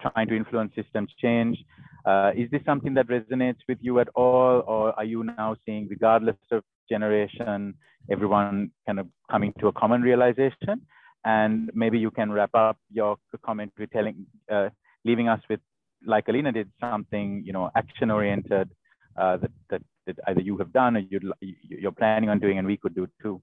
[0.00, 1.58] trying to influence systems change
[2.04, 5.88] Uh, is this something that resonates with you at all, or are you now seeing,
[5.88, 7.74] regardless of generation,
[8.10, 10.82] everyone kind of coming to a common realization?
[11.24, 14.68] And maybe you can wrap up your comment with telling, uh,
[15.04, 15.60] leaving us with,
[16.06, 18.70] like Alina did, something you know action-oriented
[19.16, 21.18] uh, that, that that either you have done or you
[21.62, 23.40] you're planning on doing, and we could do too.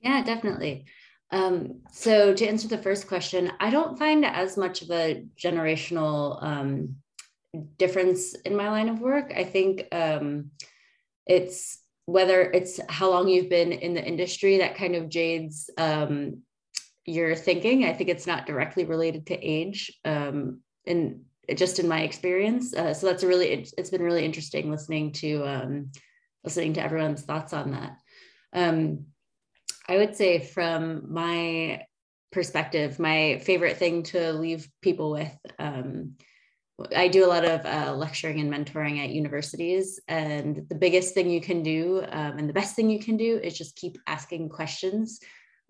[0.00, 0.86] Yeah, definitely.
[1.30, 6.42] Um, so to answer the first question, I don't find as much of a generational
[6.42, 6.96] um,
[7.78, 9.32] difference in my line of work.
[9.36, 10.50] I think um,
[11.26, 16.42] it's whether it's how long you've been in the industry that kind of jades um,
[17.04, 17.84] your thinking.
[17.84, 21.20] I think it's not directly related to age, um, and
[21.54, 22.74] just in my experience.
[22.74, 25.90] Uh, so that's a really it, has been really interesting listening to um,
[26.44, 27.98] listening to everyone's thoughts on that.
[28.52, 29.06] Um,
[29.88, 31.82] I would say from my
[32.32, 35.36] perspective, my favorite thing to leave people with.
[36.94, 41.30] I do a lot of uh, lecturing and mentoring at universities, and the biggest thing
[41.30, 44.50] you can do um, and the best thing you can do is just keep asking
[44.50, 45.20] questions,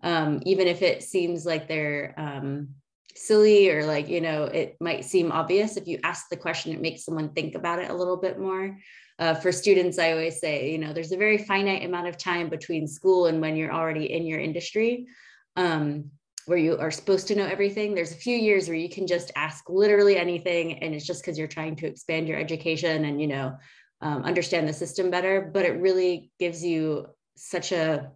[0.03, 2.69] um, even if it seems like they're um,
[3.15, 5.77] silly or like you know it might seem obvious.
[5.77, 8.77] If you ask the question, it makes someone think about it a little bit more.
[9.19, 12.49] Uh, for students, I always say, you know, there's a very finite amount of time
[12.49, 15.07] between school and when you're already in your industry.
[15.55, 16.11] Um,
[16.47, 17.93] where you are supposed to know everything.
[17.93, 21.37] There's a few years where you can just ask literally anything, and it's just because
[21.37, 23.57] you're trying to expand your education and you know
[24.01, 25.51] um, understand the system better.
[25.53, 28.11] But it really gives you such a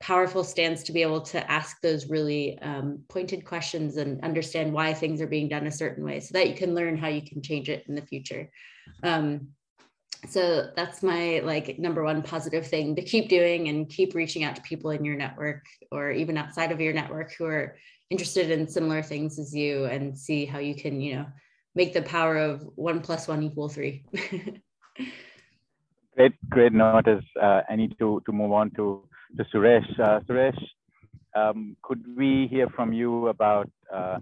[0.00, 4.94] powerful stance to be able to ask those really um, pointed questions and understand why
[4.94, 7.42] things are being done a certain way, so that you can learn how you can
[7.42, 8.50] change it in the future.
[9.02, 9.48] Um,
[10.28, 14.56] so that's my like number one positive thing to keep doing and keep reaching out
[14.56, 17.76] to people in your network or even outside of your network who are
[18.10, 21.26] interested in similar things as you and see how you can you know
[21.74, 24.04] make the power of one plus one equal three.
[26.16, 27.24] Great great notice.
[27.40, 29.02] Uh, i need to to move on to
[29.36, 29.88] to suresh.
[29.98, 30.60] Uh, suresh
[31.34, 34.18] um, could we hear from you about uh,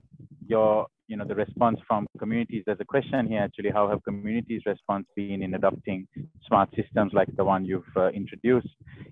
[0.47, 2.63] your you know, the response from communities.
[2.67, 6.07] There's a question here actually, how have communities' response been in adopting
[6.47, 8.69] smart systems like the one you've uh, introduced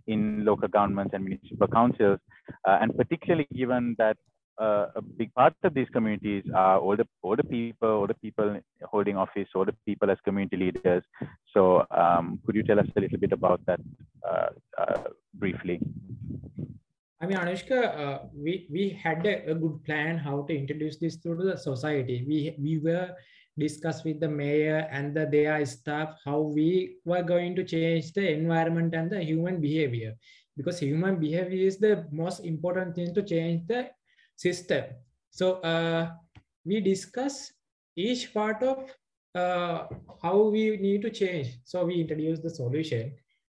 [0.06, 2.20] in local governments and municipal councils?
[2.68, 4.16] Uh, and particularly given that
[4.60, 9.48] uh, a big part of these communities are older, older people, older people holding office,
[9.54, 11.02] older people as community leaders.
[11.52, 13.80] So um, could you tell us a little bit about that
[14.26, 15.02] uh, uh,
[15.34, 15.80] briefly?
[17.20, 21.16] I mean, Anushka, uh, we we had a, a, good plan how to introduce this
[21.22, 22.24] to the society.
[22.28, 23.16] We we were
[23.58, 28.30] discussed with the mayor and the their staff how we were going to change the
[28.30, 30.14] environment and the human behavior,
[30.58, 33.88] because human behavior is the most important thing to change the
[34.36, 34.84] system.
[35.30, 36.10] So uh,
[36.66, 37.50] we discuss
[37.96, 38.92] each part of
[39.34, 39.86] uh,
[40.22, 41.60] how we need to change.
[41.64, 43.14] So we introduced the solution,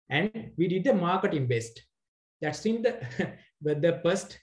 [0.08, 1.82] and we did the marketing based
[2.40, 2.94] that's in the
[3.60, 4.38] but the first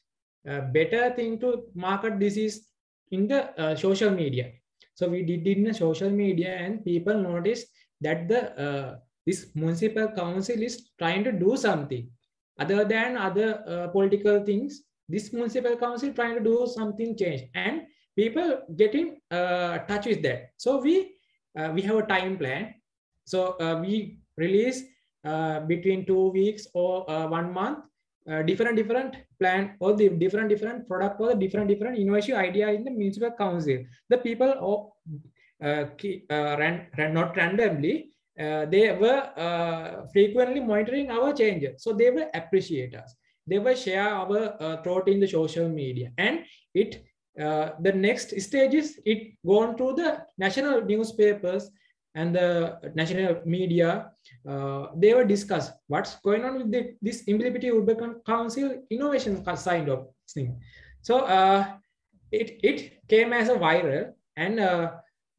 [0.47, 2.67] uh, better thing to market this is
[3.11, 4.51] in the uh, social media.
[4.93, 7.67] So we did it in the social media and people noticed
[8.01, 12.09] that the uh, this municipal council is trying to do something.
[12.59, 17.83] Other than other uh, political things this municipal council trying to do something change and
[18.15, 20.49] people getting uh, touch with that.
[20.57, 21.15] So we
[21.57, 22.73] uh, we have a time plan.
[23.25, 24.83] So we release
[25.67, 27.85] between two weeks or one month
[28.29, 32.69] uh, different different plan or the different different product or the different different innovation idea
[32.69, 33.83] in the municipal council.
[34.09, 34.93] The people oh,
[35.63, 35.85] uh,
[36.29, 41.81] uh, ran, ran not randomly uh, they were uh, frequently monitoring our changes.
[41.81, 43.15] So they will appreciate us.
[43.47, 46.11] They will share our thought in the social media.
[46.17, 47.03] And it
[47.35, 51.69] the next stage is it gone to the national newspapers
[52.15, 54.11] and the national media,
[54.47, 59.89] uh, they were discussed what's going on with the, this Embilipitiya Urban Council innovation kind
[59.89, 60.59] of thing.
[61.01, 61.73] So uh,
[62.31, 64.91] it, it came as a viral and uh,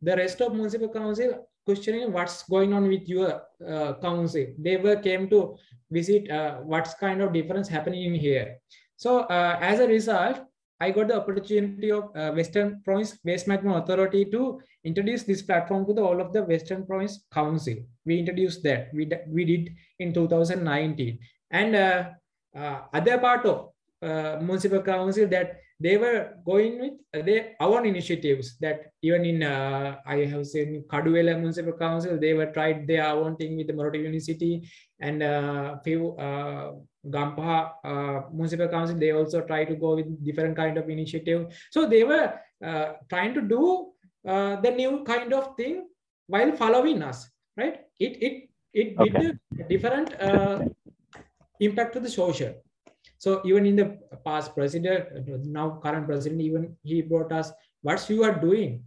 [0.02, 4.46] the rest of municipal council questioning what's going on with your uh, council.
[4.58, 5.56] They were came to
[5.90, 8.58] visit uh, what's kind of difference happening in here.
[8.96, 10.40] So uh, as a result,
[10.78, 15.86] I got the opportunity of uh, Western Province Waste Management Authority to introduce this platform
[15.86, 17.76] to the, all of the Western Province Council.
[18.04, 18.90] We introduced that.
[18.92, 21.18] We, we did in 2019.
[21.50, 22.10] And uh,
[22.54, 23.70] uh, other part of
[24.02, 29.42] uh, municipal council that they were going with uh, their own initiatives that even in
[29.42, 33.72] uh, I have seen Kaduwela Municipal Council, they were tried their own thing with the
[33.72, 34.68] Moratuwa University
[35.00, 35.22] and
[35.84, 36.16] few
[37.10, 41.54] Gampaha uh, Municipal Council, they also try to go with different kind of initiative.
[41.70, 42.34] So they were
[42.64, 43.92] uh, trying to do
[44.26, 45.88] uh, the new kind of thing
[46.26, 47.80] while following us, right?
[47.98, 50.64] It it it did a different uh,
[51.60, 52.54] impact to the social.
[53.18, 55.08] So even in the past president,
[55.46, 57.52] now current president, even he brought us
[57.82, 58.84] what you are doing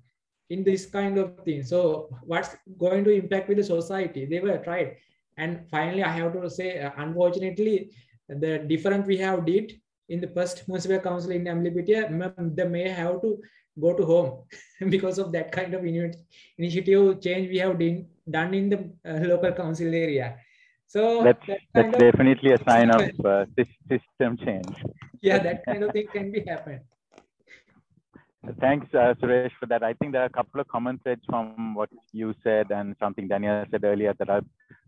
[0.50, 1.64] in this kind of thing.
[1.64, 4.26] So what's going to impact with the society?
[4.26, 4.98] They were tried.
[5.38, 7.92] And finally, I have to say, uh, unfortunately,
[8.30, 9.74] the different we have did
[10.08, 13.42] in the first municipal council in Embilipitiya, they may have to
[13.80, 14.44] go to home
[14.90, 19.52] because of that kind of initiative change we have done, done in the uh, local
[19.52, 20.38] council area.
[20.88, 23.46] So That's that that's of, definitely a sign of uh,
[23.88, 24.76] system change.
[25.22, 26.82] yeah, that kind of thing can be happen.
[28.62, 29.84] Thanks, uh, Suresh, for that.
[29.84, 33.28] I think there are a couple of common threads from what you said and something
[33.28, 34.46] Danielle said earlier that I've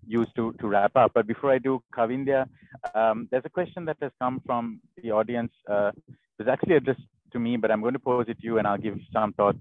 [0.08, 1.12] used to, to wrap up.
[1.14, 2.48] But before I do, Kavindya,
[2.96, 5.52] um, there's a question that has come from the audience.
[5.70, 7.02] Uh, it was actually addressed
[7.34, 9.60] to me, but I'm going to pose it to you and I'll give some thoughts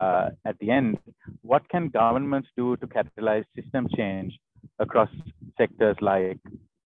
[0.00, 0.98] uh, at the end.
[1.40, 4.38] What can governments do to catalyze system change
[4.78, 5.08] across
[5.56, 6.38] sectors like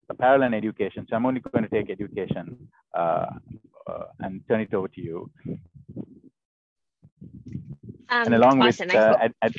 [0.08, 1.04] apparel and education?
[1.10, 3.26] So I'm only going to take education uh,
[3.88, 5.30] uh, and turn it over to you.
[8.10, 8.88] Um, and along awesome.
[8.88, 9.54] with uh, ad, ad,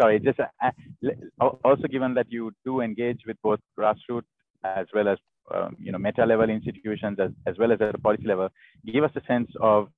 [0.00, 4.22] sorry just uh, uh, also given that you do engage with both grassroots
[4.64, 5.18] as well as
[5.54, 8.48] um, you know meta level institutions as, as well as at a policy level
[8.92, 9.88] give us a sense of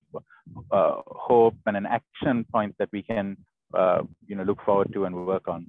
[0.70, 3.36] uh, hope and an action point that we can
[3.74, 5.66] uh, you know look forward to and work on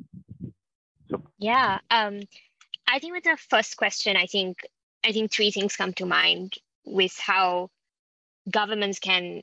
[1.10, 1.80] so Yeah.
[1.90, 2.22] Um,
[2.88, 4.58] I think with the first question, I think
[5.04, 6.56] I think three things come to mind
[6.86, 7.70] with how
[8.50, 9.42] governments can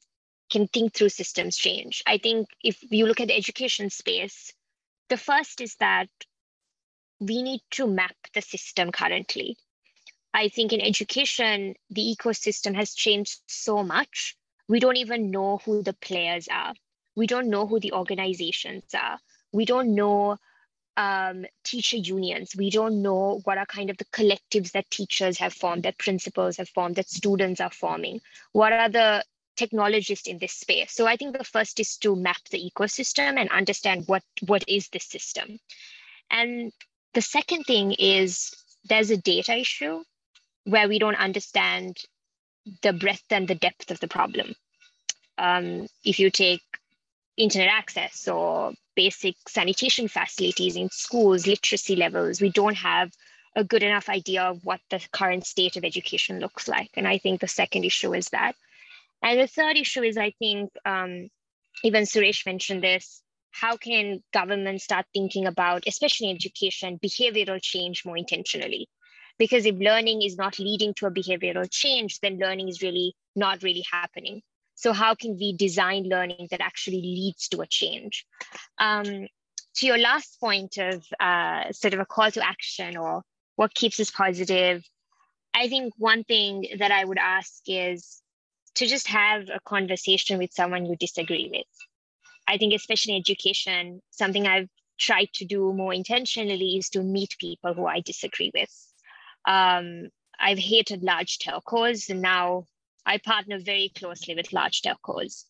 [0.50, 2.02] can think through systems change.
[2.06, 4.52] I think if you look at the education space,
[5.08, 6.08] the first is that
[7.20, 9.56] we need to map the system currently.
[10.34, 14.36] I think in education, the ecosystem has changed so much.
[14.68, 16.74] We don't even know who the players are.
[17.14, 19.18] We don't know who the organizations are.
[19.52, 20.36] We don't know
[20.96, 22.54] um, teacher unions.
[22.56, 26.56] We don't know what are kind of the collectives that teachers have formed, that principals
[26.58, 28.20] have formed, that students are forming.
[28.52, 29.24] What are the
[29.56, 30.92] technologists in this space?
[30.92, 34.88] So I think the first is to map the ecosystem and understand what what is
[34.88, 35.58] this system.
[36.30, 36.72] And
[37.14, 38.54] the second thing is
[38.88, 40.02] there's a data issue
[40.64, 41.96] where we don't understand
[42.82, 44.54] the breadth and the depth of the problem.
[45.38, 46.62] Um, if you take
[47.36, 53.12] internet access or basic sanitation facilities in schools, literacy levels, we don't have
[53.54, 56.90] a good enough idea of what the current state of education looks like.
[56.94, 58.54] And I think the second issue is that.
[59.22, 61.28] And the third issue is, I think, um,
[61.82, 68.16] even Suresh mentioned this, how can governments start thinking about, especially education, behavioral change more
[68.16, 68.88] intentionally?
[69.38, 73.62] Because if learning is not leading to a behavioral change, then learning is really not
[73.62, 74.42] really happening.
[74.74, 78.26] So how can we design learning that actually leads to a change?
[78.78, 79.26] Um,
[79.76, 83.22] to your last point of uh, sort of a call to action or
[83.56, 84.82] what keeps us positive,
[85.54, 88.22] I think one thing that I would ask is
[88.76, 91.66] to just have a conversation with someone you disagree with.
[92.48, 94.68] I think, especially education, something I've
[94.98, 98.70] tried to do more intentionally is to meet people who I disagree with.
[99.46, 100.08] Um,
[100.38, 102.64] I've hated large telcos, and now
[103.04, 105.44] I partner very closely with large telcos.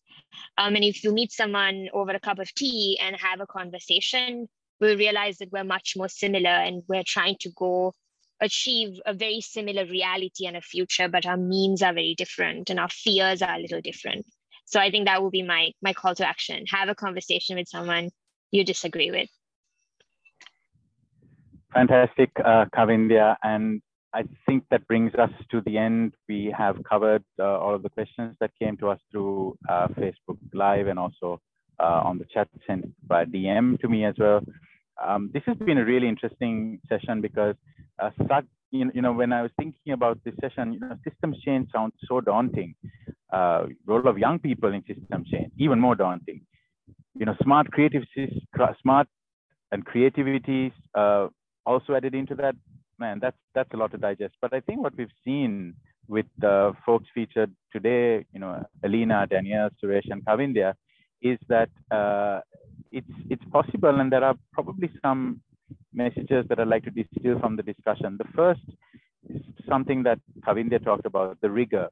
[0.57, 4.47] Um, and if you meet someone over a cup of tea and have a conversation,
[4.79, 7.93] we'll realize that we're much more similar and we're trying to go
[8.41, 12.79] achieve a very similar reality and a future, but our means are very different and
[12.79, 14.25] our fears are a little different.
[14.65, 16.65] So I think that will be my my call to action.
[16.67, 18.09] Have a conversation with someone
[18.51, 19.29] you disagree with.
[21.73, 23.35] Fantastic, uh, Kavindya.
[23.43, 23.81] And
[24.13, 26.13] I think that brings us to the end.
[26.27, 30.37] We have covered uh, all of the questions that came to us through uh, Facebook
[30.53, 31.39] Live and also
[31.79, 34.41] uh, on the chat sent by DM to me as well.
[35.05, 37.55] Um, this has been a really interesting session because
[37.99, 38.09] uh,
[38.71, 41.69] you, know, you know, when I was thinking about this session, you know, systems change
[41.71, 42.75] sounds so daunting.
[43.31, 46.41] Uh, role of young people in system change, even more daunting.
[47.15, 48.03] You know, smart creative,
[48.81, 49.07] smart
[49.71, 51.27] and creativity uh,
[51.65, 52.55] also added into that
[52.99, 55.73] man that's that's a lot to digest but i think what we've seen
[56.07, 60.73] with the folks featured today you know alina danielle suresh and kavindya
[61.21, 62.39] is that uh,
[62.91, 65.41] it's it's possible and there are probably some
[65.93, 68.61] messages that i'd like to distill from the discussion the first
[69.29, 71.87] is something that kavindya talked about the rigor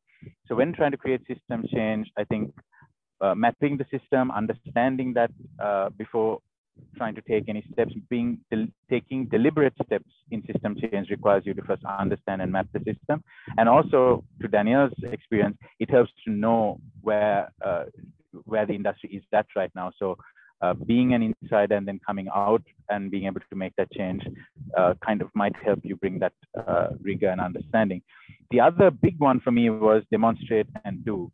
[0.48, 2.54] so when trying to create system change i think
[3.22, 5.32] uh, mapping the system understanding that
[5.64, 6.40] uh, before
[6.98, 11.54] trying to take any steps, being del taking deliberate steps in system change requires you
[11.54, 13.24] to first understand and map the system.
[13.58, 17.86] And also, to Danielle's experience, it helps to know where uh,
[18.46, 19.92] where the industry is at right now.
[20.00, 20.18] So
[20.62, 24.24] uh, being an insider and then coming out and being able to make that change
[24.78, 26.34] uh, kind of might help you bring that
[26.68, 28.02] uh, rigor and understanding.
[28.52, 31.32] The other big one for me was demonstrate and do.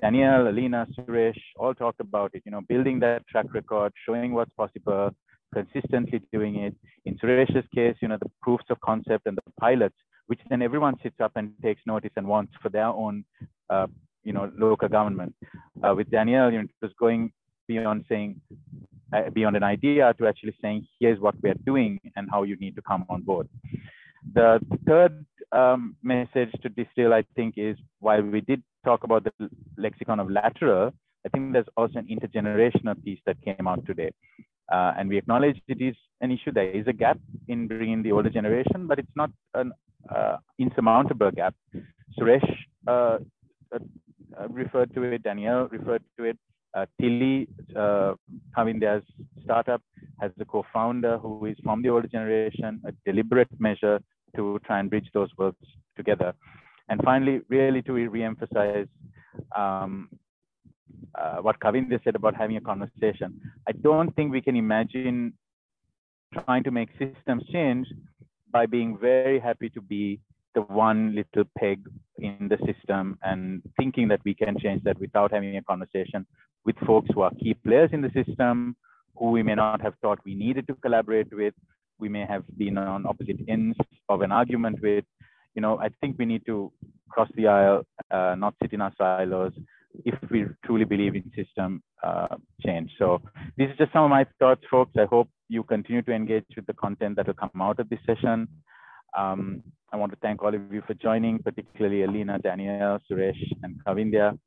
[0.00, 4.52] Danielle, Alina, Suresh all talked about it, you know, building that track record, showing what's
[4.56, 5.10] possible,
[5.54, 6.74] consistently doing it.
[7.04, 9.96] In Suresh's case, you know, the proofs of concept and the pilots,
[10.26, 13.24] which then everyone sits up and takes notice and wants for their own,
[13.70, 13.86] uh,
[14.24, 15.34] you know, local government.
[15.82, 17.32] Uh, with Danielle, you know, it was going
[17.68, 18.40] beyond saying,
[19.34, 22.82] beyond an idea to actually saying, here's what we're doing and how you need to
[22.82, 23.48] come on board.
[24.34, 29.50] The third um, message to distill, I think, is while we did talk about the
[29.76, 30.92] lexicon of lateral,
[31.24, 34.10] I think there's also an intergenerational piece that came out today.
[34.72, 36.52] Uh, and we acknowledge it is an issue.
[36.52, 39.72] There is a gap in bringing the older generation, but it's not an
[40.14, 41.54] uh, insurmountable gap.
[42.18, 42.48] Suresh
[42.86, 43.18] uh,
[43.74, 46.38] uh referred to it, Danielle referred to it.
[46.74, 48.14] Uh, Tilli, uh,
[48.56, 49.04] Kavindya's
[49.42, 49.82] startup,
[50.20, 54.00] has a co-founder who is from the older generation, a deliberate measure
[54.36, 55.56] to try and bridge those worlds
[55.96, 56.34] together.
[56.88, 58.86] And finally, really to re-emphasize
[59.56, 60.08] um,
[61.14, 63.40] uh, what Kavindya said about having a conversation.
[63.68, 65.34] I don't think we can imagine
[66.32, 67.86] trying to make systems change
[68.50, 70.20] by being very happy to be
[70.58, 71.78] the one little peg
[72.18, 76.26] in the system and thinking that we can change that without having a conversation
[76.66, 78.74] with folks who are key players in the system,
[79.16, 81.54] who we may not have thought we needed to collaborate with,
[82.00, 83.78] we may have been on opposite ends
[84.08, 85.04] of an argument with.
[85.54, 86.72] You know, I think we need to
[87.08, 89.52] cross the aisle, uh, not sit in our silos,
[90.04, 92.90] if we truly believe in system uh, change.
[92.98, 93.22] So
[93.56, 94.92] these are just some of my thoughts, folks.
[94.98, 98.00] I hope you continue to engage with the content that will come out of this
[98.06, 98.48] session.
[99.16, 103.82] Um, I want to thank all of you for joining, particularly Alina, Danielle, Suresh, and
[103.84, 104.38] Kavindya.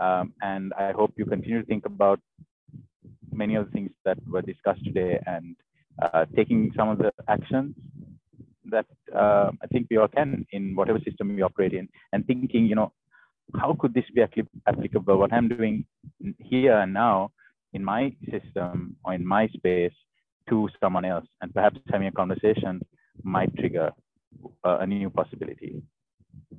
[0.00, 2.20] Um, and I hope you continue to think about
[3.32, 5.56] many of the things that were discussed today and
[6.02, 7.74] uh, taking some of the actions
[8.70, 12.66] that uh, I think we all can in whatever system we operate in and thinking,
[12.66, 12.92] you know,
[13.60, 14.22] how could this be
[14.66, 15.18] applicable?
[15.18, 15.84] What I'm doing
[16.38, 17.30] here and now
[17.72, 19.92] in my system or in my space
[20.48, 22.80] to someone else, and perhaps having a conversation
[23.22, 23.90] might trigger
[24.64, 25.82] uh, a new possibility.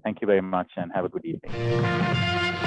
[0.03, 2.64] Thank you very much and have a good evening.